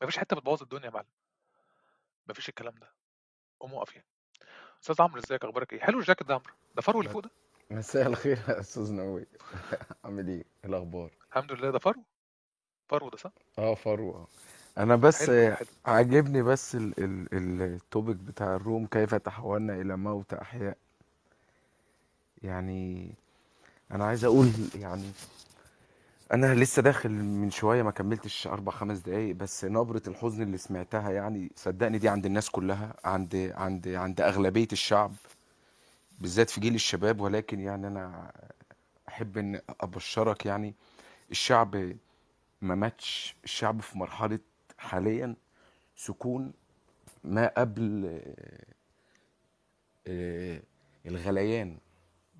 [0.01, 1.07] ما فيش حتّة بتبوّظ الدنيا يا معلم.
[2.27, 2.93] ما فيش الكلام ده،
[3.61, 4.07] قوم اقف يعني.
[4.83, 7.29] أستاذ عمرو إزيك أخبارك إيه؟ حلو الجاكيت ده عمرو، ده فرو اللي فوق ده؟
[7.71, 9.25] مساء الخير يا أستاذ نووي
[10.05, 12.03] عامل إيه؟ إيه الأخبار؟ الحمد لله ده فرو؟
[12.89, 14.27] فرو ده صح؟ آه فرو
[14.77, 15.67] أنا بس حلو حلو.
[15.85, 20.77] عاجبني بس ال ال ال topic بتاع ال room كيف تحولنا إلى موت أحياء
[22.43, 23.11] يعني
[23.91, 25.11] أنا عايز أقول يعني
[26.33, 31.09] أنا لسه داخل من شوية ما كملتش أربع خمس دقايق بس نبرة الحزن اللي سمعتها
[31.11, 35.13] يعني صدقني دي عند الناس كلها عند عند عند أغلبية الشعب
[36.19, 37.21] بالذات في جيل الشباب.
[37.21, 38.31] ولكن يعني أنا
[39.09, 40.73] أحب إن أبشرك يعني
[41.31, 41.75] الشعب
[42.61, 44.39] ما ماتش الشعب في مرحلة
[44.77, 45.35] حاليا
[45.95, 46.53] سكون
[47.23, 48.19] ما قبل
[50.07, 50.61] آه،
[51.05, 51.77] الغليان.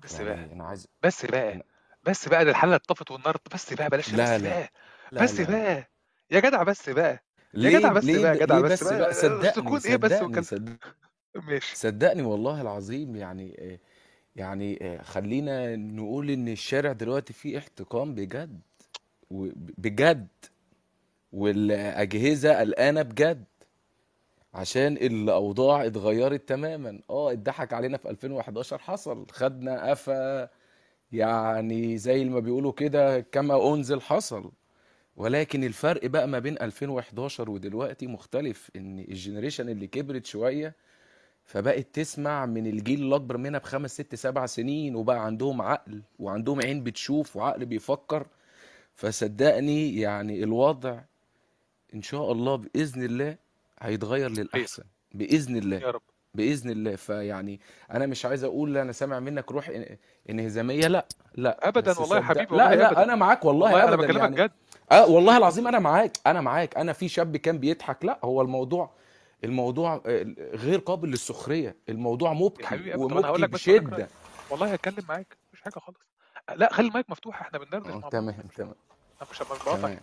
[0.02, 1.62] بس يعني بقى أنا عايز بس بقى.
[2.04, 4.68] بس بقى ده الحلة اتطفت والنار بس بقى بلاش لا بس لا بقى
[5.12, 5.90] لا بس لا بقى
[6.30, 7.24] يا جدع بس بقى
[7.62, 9.80] يا ليه جدع بس ليه بقى يا جدع ليه بس بس بقى بقى؟ صدقني سكون
[9.86, 10.78] إيه بس صدقني وكلام صدقني
[11.48, 11.76] ماشي.
[11.76, 13.78] صدقني والله العظيم يعني آه،
[14.36, 18.60] يعني آه، خلينا نقول إن الشارع دلوقتي فيه احتقان بجد
[19.30, 20.28] و- بجد
[21.32, 23.44] والأجهزة قلقانة بجد
[24.54, 27.00] عشان الأوضاع اتغيرت تماما.
[27.10, 30.48] آه اتضحك علينا في 2011 حصل خدنا قفا
[31.12, 34.52] يعني زي ما بيقولوا كده كما انزل حصل
[35.16, 40.74] ولكن الفرق بقى ما بين 2011 ودلوقتي مختلف إن الجنريشن اللي كبرت شوية
[41.44, 46.82] فبقت تسمع من الجيل الأكبر منها بخمس ست سبع سنين وبقى عندهم عقل وعندهم عين
[46.84, 48.26] بتشوف وعقل بيفكر.
[48.94, 51.00] فصدقني يعني الوضع
[51.94, 53.36] إن شاء الله بإذن الله
[53.80, 54.82] هيتغير خير للأحسن
[55.14, 55.76] بإذن الله.
[55.76, 56.02] يا رب.
[56.34, 56.96] بإذن الله.
[56.96, 57.60] فيعني
[57.90, 59.70] أنا مش عايز أقول أنا سامع منك روح
[60.30, 61.68] انهزامية لأ لأ.
[61.68, 63.02] ابدا والله يا حبيبي لا والله لا ابدا.
[63.02, 64.36] أنا معاك والله والله أنا أبدا بكلمك يعني.
[64.36, 64.50] جد.
[64.92, 66.76] آه والله العظيم أنا معاك أنا معاك.
[66.76, 68.90] أنا في شاب كان بيضحك لأ هو الموضوع
[69.44, 71.76] الموضوع آه، غير قابل للسخرية.
[71.88, 72.94] الموضوع مبكي ابدا.
[72.94, 74.08] أنا ومبكي أقول بشدة.
[74.50, 75.98] والله هتكلم معاك مفيش حاجة خالص.
[76.56, 78.12] لأ خلي المايك مفتوح إحنا بندردش مع بعض.
[78.12, 78.74] تمام تمام.
[79.22, 79.94] أنا مش مش بقاطع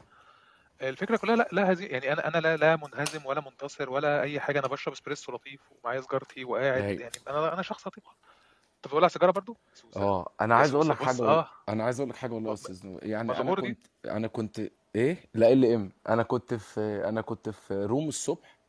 [0.82, 4.40] الفكرة كلها لا لا هذه يعني أنا أنا لا لا منهزم ولا منتصر ولا أي
[4.40, 4.60] حاجة.
[4.60, 9.04] أنا بشرب إسبريسو لطيف ومعايا سيجارتي وقاعد أيوه يعني أنا أنا شخص لطيف أنت بتقول
[9.04, 9.58] على سيجارة برضو؟
[9.96, 11.50] آه أنا عايز أقول لك حاجة آه.
[11.70, 14.72] أنا عايز أقول لك حاجة والله يا أستاذ يعني أنا مزغور دي كنت أنا كنت
[14.96, 15.92] إيه؟ لا إل إم.
[16.10, 18.60] أنا كنت في أنا كنت في room الصبح.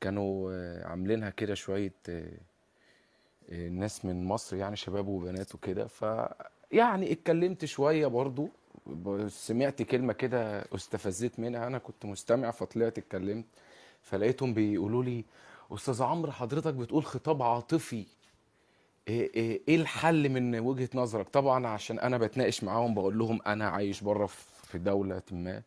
[0.00, 2.38] كانوا آه، عاملينها كده شوية آه،
[3.50, 5.86] آه، ناس من مصر يعني شباب وبنات وكده.
[5.86, 6.04] ف
[6.72, 8.48] يعني اتكلمت شوية برضو.
[9.28, 11.66] سمعت كلمة كده استفزيت منها.
[11.66, 13.44] أنا كنت مستمع فطلعت اتكلمت
[14.02, 15.24] فلقيتهم بيقولوا لي
[15.70, 18.06] أستاذ عمرو حضرتك بتقول خطاب عاطفي.
[19.08, 23.68] إيه إيه إيه الحل من وجهة نظرك؟ طبعا عشان أنا بتناقش معاهم بقول لهم أنا
[23.68, 24.26] عايش بره
[24.64, 25.62] في دولة ما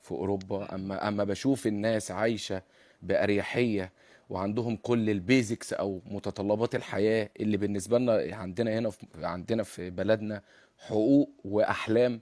[0.00, 0.74] في أوروبا.
[0.74, 2.62] أما أما بشوف الناس عايشة
[3.02, 3.92] بأريحية
[4.30, 10.42] وعندهم كل البيزكس أو متطلبات الحياة اللي بالنسبة لنا عندنا هنا في عندنا في بلدنا
[10.78, 12.20] حقوق وأحلام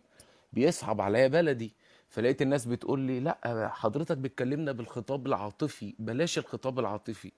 [0.53, 1.73] بيصعب عليا بلدي.
[2.09, 7.33] فلقيت الناس بتقول لي لا حضرتك بتكلمنا بالخطاب العاطفي بلاش الخطاب العاطفي.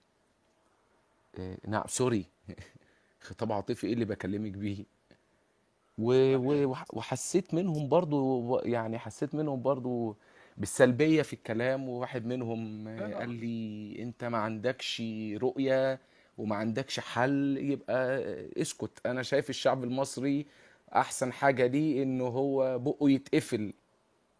[1.38, 2.24] إيه نعم سوري.
[3.20, 4.84] خطاب عاطفي إيه اللي بكلمك بيه؟
[5.98, 6.36] و...
[6.36, 6.70] و...
[6.70, 10.16] وح- وحسيت منهم برضو يعني حسيت منهم برضو
[10.56, 11.88] بالسلبية في الكلام.
[11.88, 15.02] وواحد منهم قال لي أنت ما عندكش
[15.36, 16.00] رؤية
[16.38, 18.20] وما عندكش حل يبقى
[18.62, 19.06] اسكت.
[19.06, 20.46] أنا شايف الشعب المصري
[20.96, 23.72] أحسن حاجة ليه إنه هو بقه يتقفل.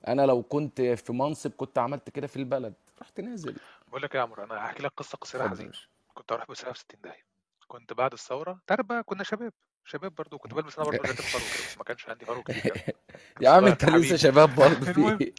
[0.08, 2.74] أنا لو كنت في منصب كنت عملت كده في البلد.
[3.02, 3.56] رحت نازل.
[3.88, 5.68] بقول لك إيه يا عمرو أنا هحكي لك قصة قصيرة حزينة.
[5.68, 5.86] باشا.
[6.14, 7.24] كنت هروح بسرعة في 60 داهية.
[7.68, 9.52] كنت بعد الثورة بقى كنا شباب.
[9.84, 12.50] شباب برضو كنت بلبس أنا برضو جاكيت بس ما كانش عندي كنت
[13.40, 14.86] يا عم أنت لسه شباب برضه.
[14.92, 15.32] في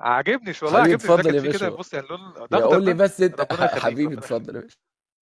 [0.00, 1.76] عاجبني شو والله عاجبني اتفضل يا فيه كده باشا.
[1.78, 3.52] بص يعني لون ده قول لي بس أنت
[3.84, 4.76] حبيبي اتفضل يا باشا.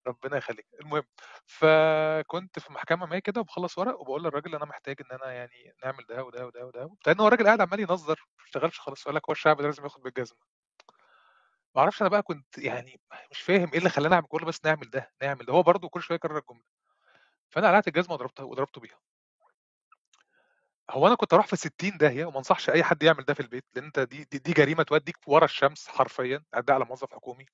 [0.06, 0.66] ربنا يخليك.
[0.80, 1.02] المهم
[1.46, 6.04] فكنت في محكمة ما كده وبخلص ورق وبقول للراجل أنا محتاج إن أنا يعني نعمل
[6.08, 9.28] ده وده وده وده لأن هو الراجل قاعد عمال ينظر ما اشتغلش خالص يقول لك
[9.28, 10.38] هو الشعب ده لازم ياخد بالجزمة.
[11.74, 13.00] ما أعرفش أنا بقى كنت يعني
[13.30, 15.52] مش فاهم إيه اللي خلاني أعمل كله بس نعمل ده نعمل ده.
[15.52, 16.64] هو برضه كل شوية يكرر الجملة.
[17.50, 18.98] فأنا قلعت الجزمة وضربته وضربته بيها.
[20.90, 23.64] هو أنا كنت أروح في 60 داهية وما أنصحش أي حد يعمل ده في البيت
[23.74, 27.46] لأن أنت دي دي, دي جريمة توديك ورا الشمس حرفيا أدي على موظف حكومي.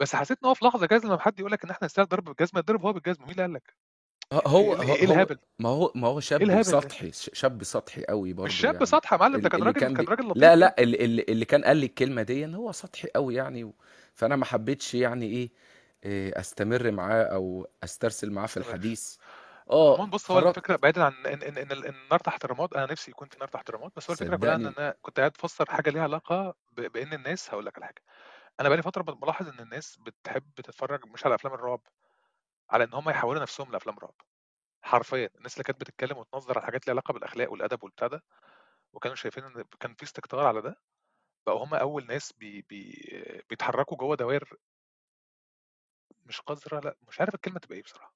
[0.00, 2.24] بس حسيت إن هو في لحظة جاز لما حد يقول لك إن إحنا نستاهل ضرب
[2.24, 3.74] بالجزمة يضرب هو بالجزمة مين اللي قال لك؟
[4.32, 7.64] ه- هو إيه هو إيه هو الهبل؟ ما هو ما هو شاب ده؟ سطحي شاب
[7.64, 10.06] سطحي قوي مش برضه شاب يعني سطح يا معلم ده كان راجل كان كان.
[10.06, 13.08] راجل لا لطيف يعني لا اللي, اللي كان قال لي الكلمة دي ان هو سطحي
[13.14, 13.74] قوي يعني و...
[14.14, 15.50] فأنا ما حبيتش يعني إيه
[16.04, 19.16] إيه، أستمر معاه أو أسترسل معاه في الحديث
[19.70, 22.92] آه بص هو خرجت الفكرة بعيدا عن إن إن إن, إن النار تحت رماد أنا
[22.92, 25.70] نفسي يكون في نار تحت رماد بس هو الفكرة كلها إن أنا كنت قاعد بفسر
[25.70, 26.80] حاجة ليها علاقة ب...
[26.80, 28.02] بإن الناس هقول لك على حاجة
[28.60, 31.80] أنا بقالي فترة بلاحظ إن الناس بتحب تتفرج مش على أفلام الرعب
[32.70, 34.14] على إن هم يحولوا نفسهم لأفلام رعب.
[34.82, 38.24] حرفيا الناس اللي كانت بتتكلم وتنظر على حاجات ليها علاقة بالأخلاق والأدب والبتاع ده
[38.92, 40.76] وكانوا شايفين إن كان في استكتار على ده
[41.46, 42.62] بقوا هم أول ناس بي...
[42.62, 43.44] بي...
[43.50, 44.54] بيتحركوا جوه دوائر
[46.26, 48.14] مش قذرة لأ مش عارف الكلمة تبقى إيه بصراحة.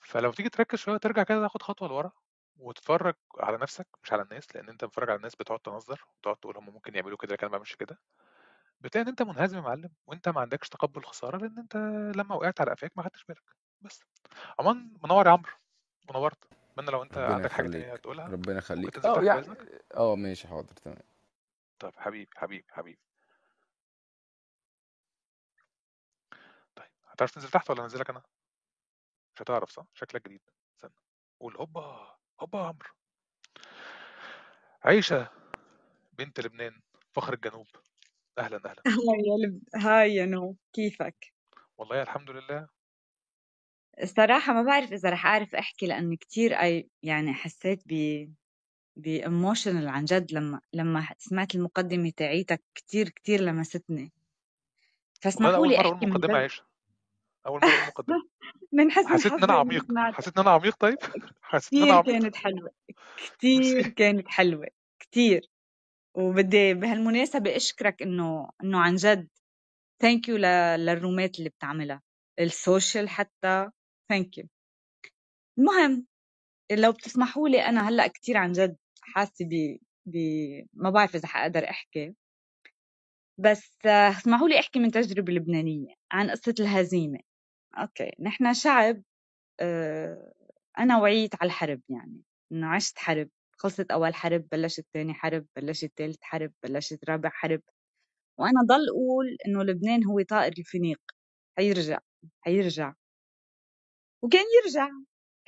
[0.00, 2.12] فلو تيجي تركز شوية ترجع كده تاخد خطوة لورا
[2.56, 6.56] وتتفرج على نفسك مش على الناس لأن أنت بتتفرج على الناس بتقعد تنظر وتقعد تقول
[6.56, 7.98] هم ممكن يعملوا كده لكن أنا ما بعملش كده.
[8.82, 11.76] بتلاقي إن أنت منهزم يا معلم وأنت ما عندكش تقبل خسارة لأن أنت
[12.16, 13.42] لما وقعت على قفاك ما خدتش بالك.
[13.80, 14.00] بس.
[14.58, 15.52] عموما منور يا عمرو.
[16.10, 18.00] ونورت أتمنى لو أنت ربنا عندك حاجة تانية يخليك.
[18.00, 18.90] تقولها ربنا ممكن يخليك.
[18.90, 19.46] تنزل آه تحت يعني
[19.94, 20.98] آه ماشي حاضر تمام.
[21.78, 22.98] طب حبيبي حبيبي حبيبي.
[26.76, 28.22] طيب هتعرف تنزل تحت ولا انزلك أنا؟
[29.34, 30.40] مش هتعرف صح؟ شكلك جديد.
[30.76, 30.94] استنى.
[31.40, 32.90] قول هوبا هوبا يا عمرو.
[34.84, 35.30] عيشة
[36.12, 36.80] بنت لبنان
[37.12, 37.66] فخر الجنوب.
[38.38, 38.82] أهلا أهلا.
[38.86, 39.62] hi يا لب...
[39.76, 40.56] hi يا نو.
[40.72, 41.32] كيفك؟
[41.78, 42.68] والله الحمد لله.
[44.02, 48.28] الصراحة ما بعرف إذا رح أعرف أحكي لأن كتير أي يعني حسيت ب
[48.96, 54.12] ب emotional عن جد لما لما سمعت المقدمة تاعيتك كتير كتير لمستني.
[55.20, 56.50] فاسمحوا لي أحكي من جد مرة
[57.46, 58.28] أقول مقدمه
[58.72, 59.86] من حسن حسيت أنا إني عميق.
[60.14, 60.96] حسيت إن أنا عميق طيب؟
[61.42, 62.22] حسيت أنا كتير عميق.
[62.22, 62.70] كانت حلوة.
[63.16, 64.66] كتير كانت حلوة.
[64.98, 65.51] كتير.
[66.14, 69.28] وبدي بهالمناسبة أشكرك إنه إنه عن جد
[70.02, 70.36] thank you
[70.76, 72.02] للرومات اللي بتعملها
[72.40, 73.70] ال social حتى
[74.08, 74.44] thank you
[75.58, 76.06] المهم
[76.72, 80.16] لو بتسمحوا لي أنا هلأ كثير عن جد حاسة ب ب
[80.74, 82.14] ما بعرف إذا حقدر أحكي
[83.38, 87.18] بس اسمحوا لي أحكي من تجربة لبنانية عن قصة الهزيمة.
[87.78, 89.02] أوكي نحن شعب
[89.60, 90.32] آه،
[90.78, 93.30] أنا وعيت على الحرب يعني إنه عشت حرب.
[93.62, 97.62] خلصت أول حرب بلشت ثاني حرب بلشت ثالث حرب بلشت رابع حرب.
[98.40, 101.00] وأنا ضل أقول إنه لبنان هو طائر الفينيق
[101.58, 101.98] حيرجع
[102.40, 102.94] حيرجع.
[104.24, 104.88] وكان يرجع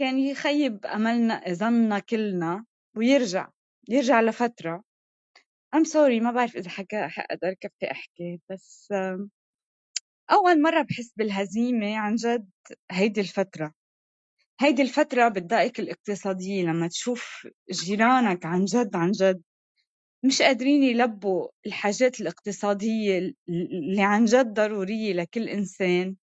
[0.00, 3.50] كان يخيب أملنا ظننا كلنا ويرجع
[3.88, 4.84] يرجع لفترة.
[5.76, 8.92] I'm sorry ما بعرف إذا حكا حقدر كفي أحكي بس
[10.32, 12.50] أول مرة بحس بالهزيمة عن جد
[12.90, 13.74] هيدي الفترة.
[14.60, 19.42] هيدي الفترة بالدقائق الاقتصادية لما تشوف جيرانك عن جد عن جد
[20.24, 26.16] مش قادرين يلبوا الحاجات الاقتصادية اللي عن جد ضرورية لكل إنسان.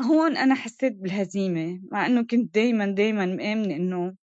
[0.00, 4.16] هون أنا حسيت بالهزيمة مع إنه كنت دايما دايما مآمنة إنه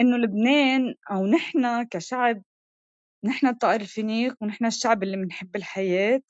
[0.00, 2.42] إنه لبنان أو نحن كشعب
[3.24, 6.20] نحن الطائر الفينيق ونحن الشعب اللي بنحب الحياة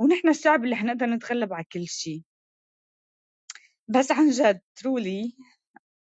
[0.00, 2.22] ونحن الشعب اللي حنقدر نتغلب على كل شيء.
[3.88, 5.36] بس عن جد ترولي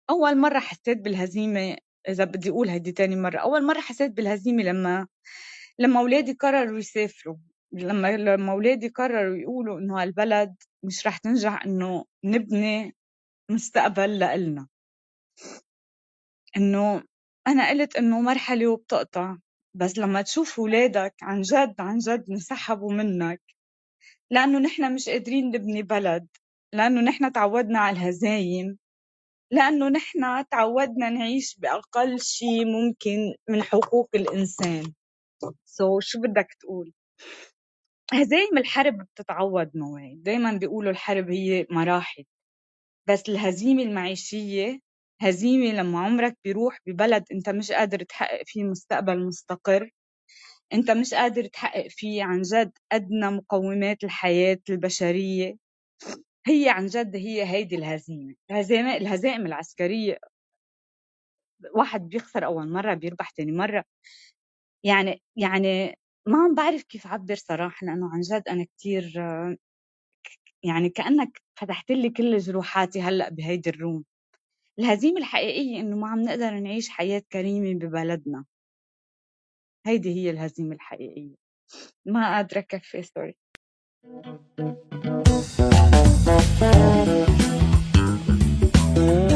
[0.10, 1.78] أول مرة حسيت بالهزيمة
[2.10, 5.08] إذا بدي أقول هيدي تاني مرة أول مرة حسيت بالهزيمة لما
[5.80, 7.38] لما أولادي قرروا يسافروا
[7.74, 12.96] لما لما أولادي قرروا يقولوا إنه هالبلد مش رح تنجح إنه نبني
[13.52, 14.68] مستقبل لإلنا.
[16.58, 17.04] إنه
[17.48, 19.38] أنا قلت إنه مرحلة وبتقطع
[19.76, 23.42] بس لما تشوف ولادك عن جد عن جد انسحبوا منك
[24.32, 26.28] لأنه نحن مش قادرين نبني بلد.
[26.76, 28.78] لأنه نحن تعودنا على الهزايم
[29.52, 34.94] لأنه نحن تعودنا نعيش بأقل شيء ممكن من حقوق الإنسان.
[35.66, 36.94] سو so, شو بدك تقول؟
[38.14, 42.26] هزايم الحرب بتتعوض نوعي دايما بيقولوا الحرب هي مراحل.
[43.10, 44.80] بس الهزيمة المعيشية
[45.22, 49.92] هزيمة لما عمرك بيروح ببلد أنت مش قادر تحقق فيه مستقبل مستقر
[50.74, 55.65] أنت مش قادر تحقق فيه عن جد أدنى مقومات الحياة البشرية.
[56.48, 60.18] هي عن جد هي هيدي الهزيمة الهزيمة الهزائم العسكرية.
[61.76, 63.84] واحد بيخسر أول مرة بيربح تاني مرة.
[64.86, 65.96] يعني يعني
[66.28, 69.14] ما عم بعرف كيف أعبر صراحة لأنه عن جد أنا كتير
[70.64, 74.06] يعني كأنك فتحت لي كل جروحاتي هلأ بهيدي الروم.
[74.80, 78.46] الهزيمة الحقيقية إنه ما عم نقدر نعيش حياة كريمة ببلدنا.
[79.88, 81.36] هيدي هي الهزيمة الحقيقية.
[82.06, 83.36] ما قادرة أكفي سوري
[84.08, 84.38] Thank
[89.32, 89.35] you.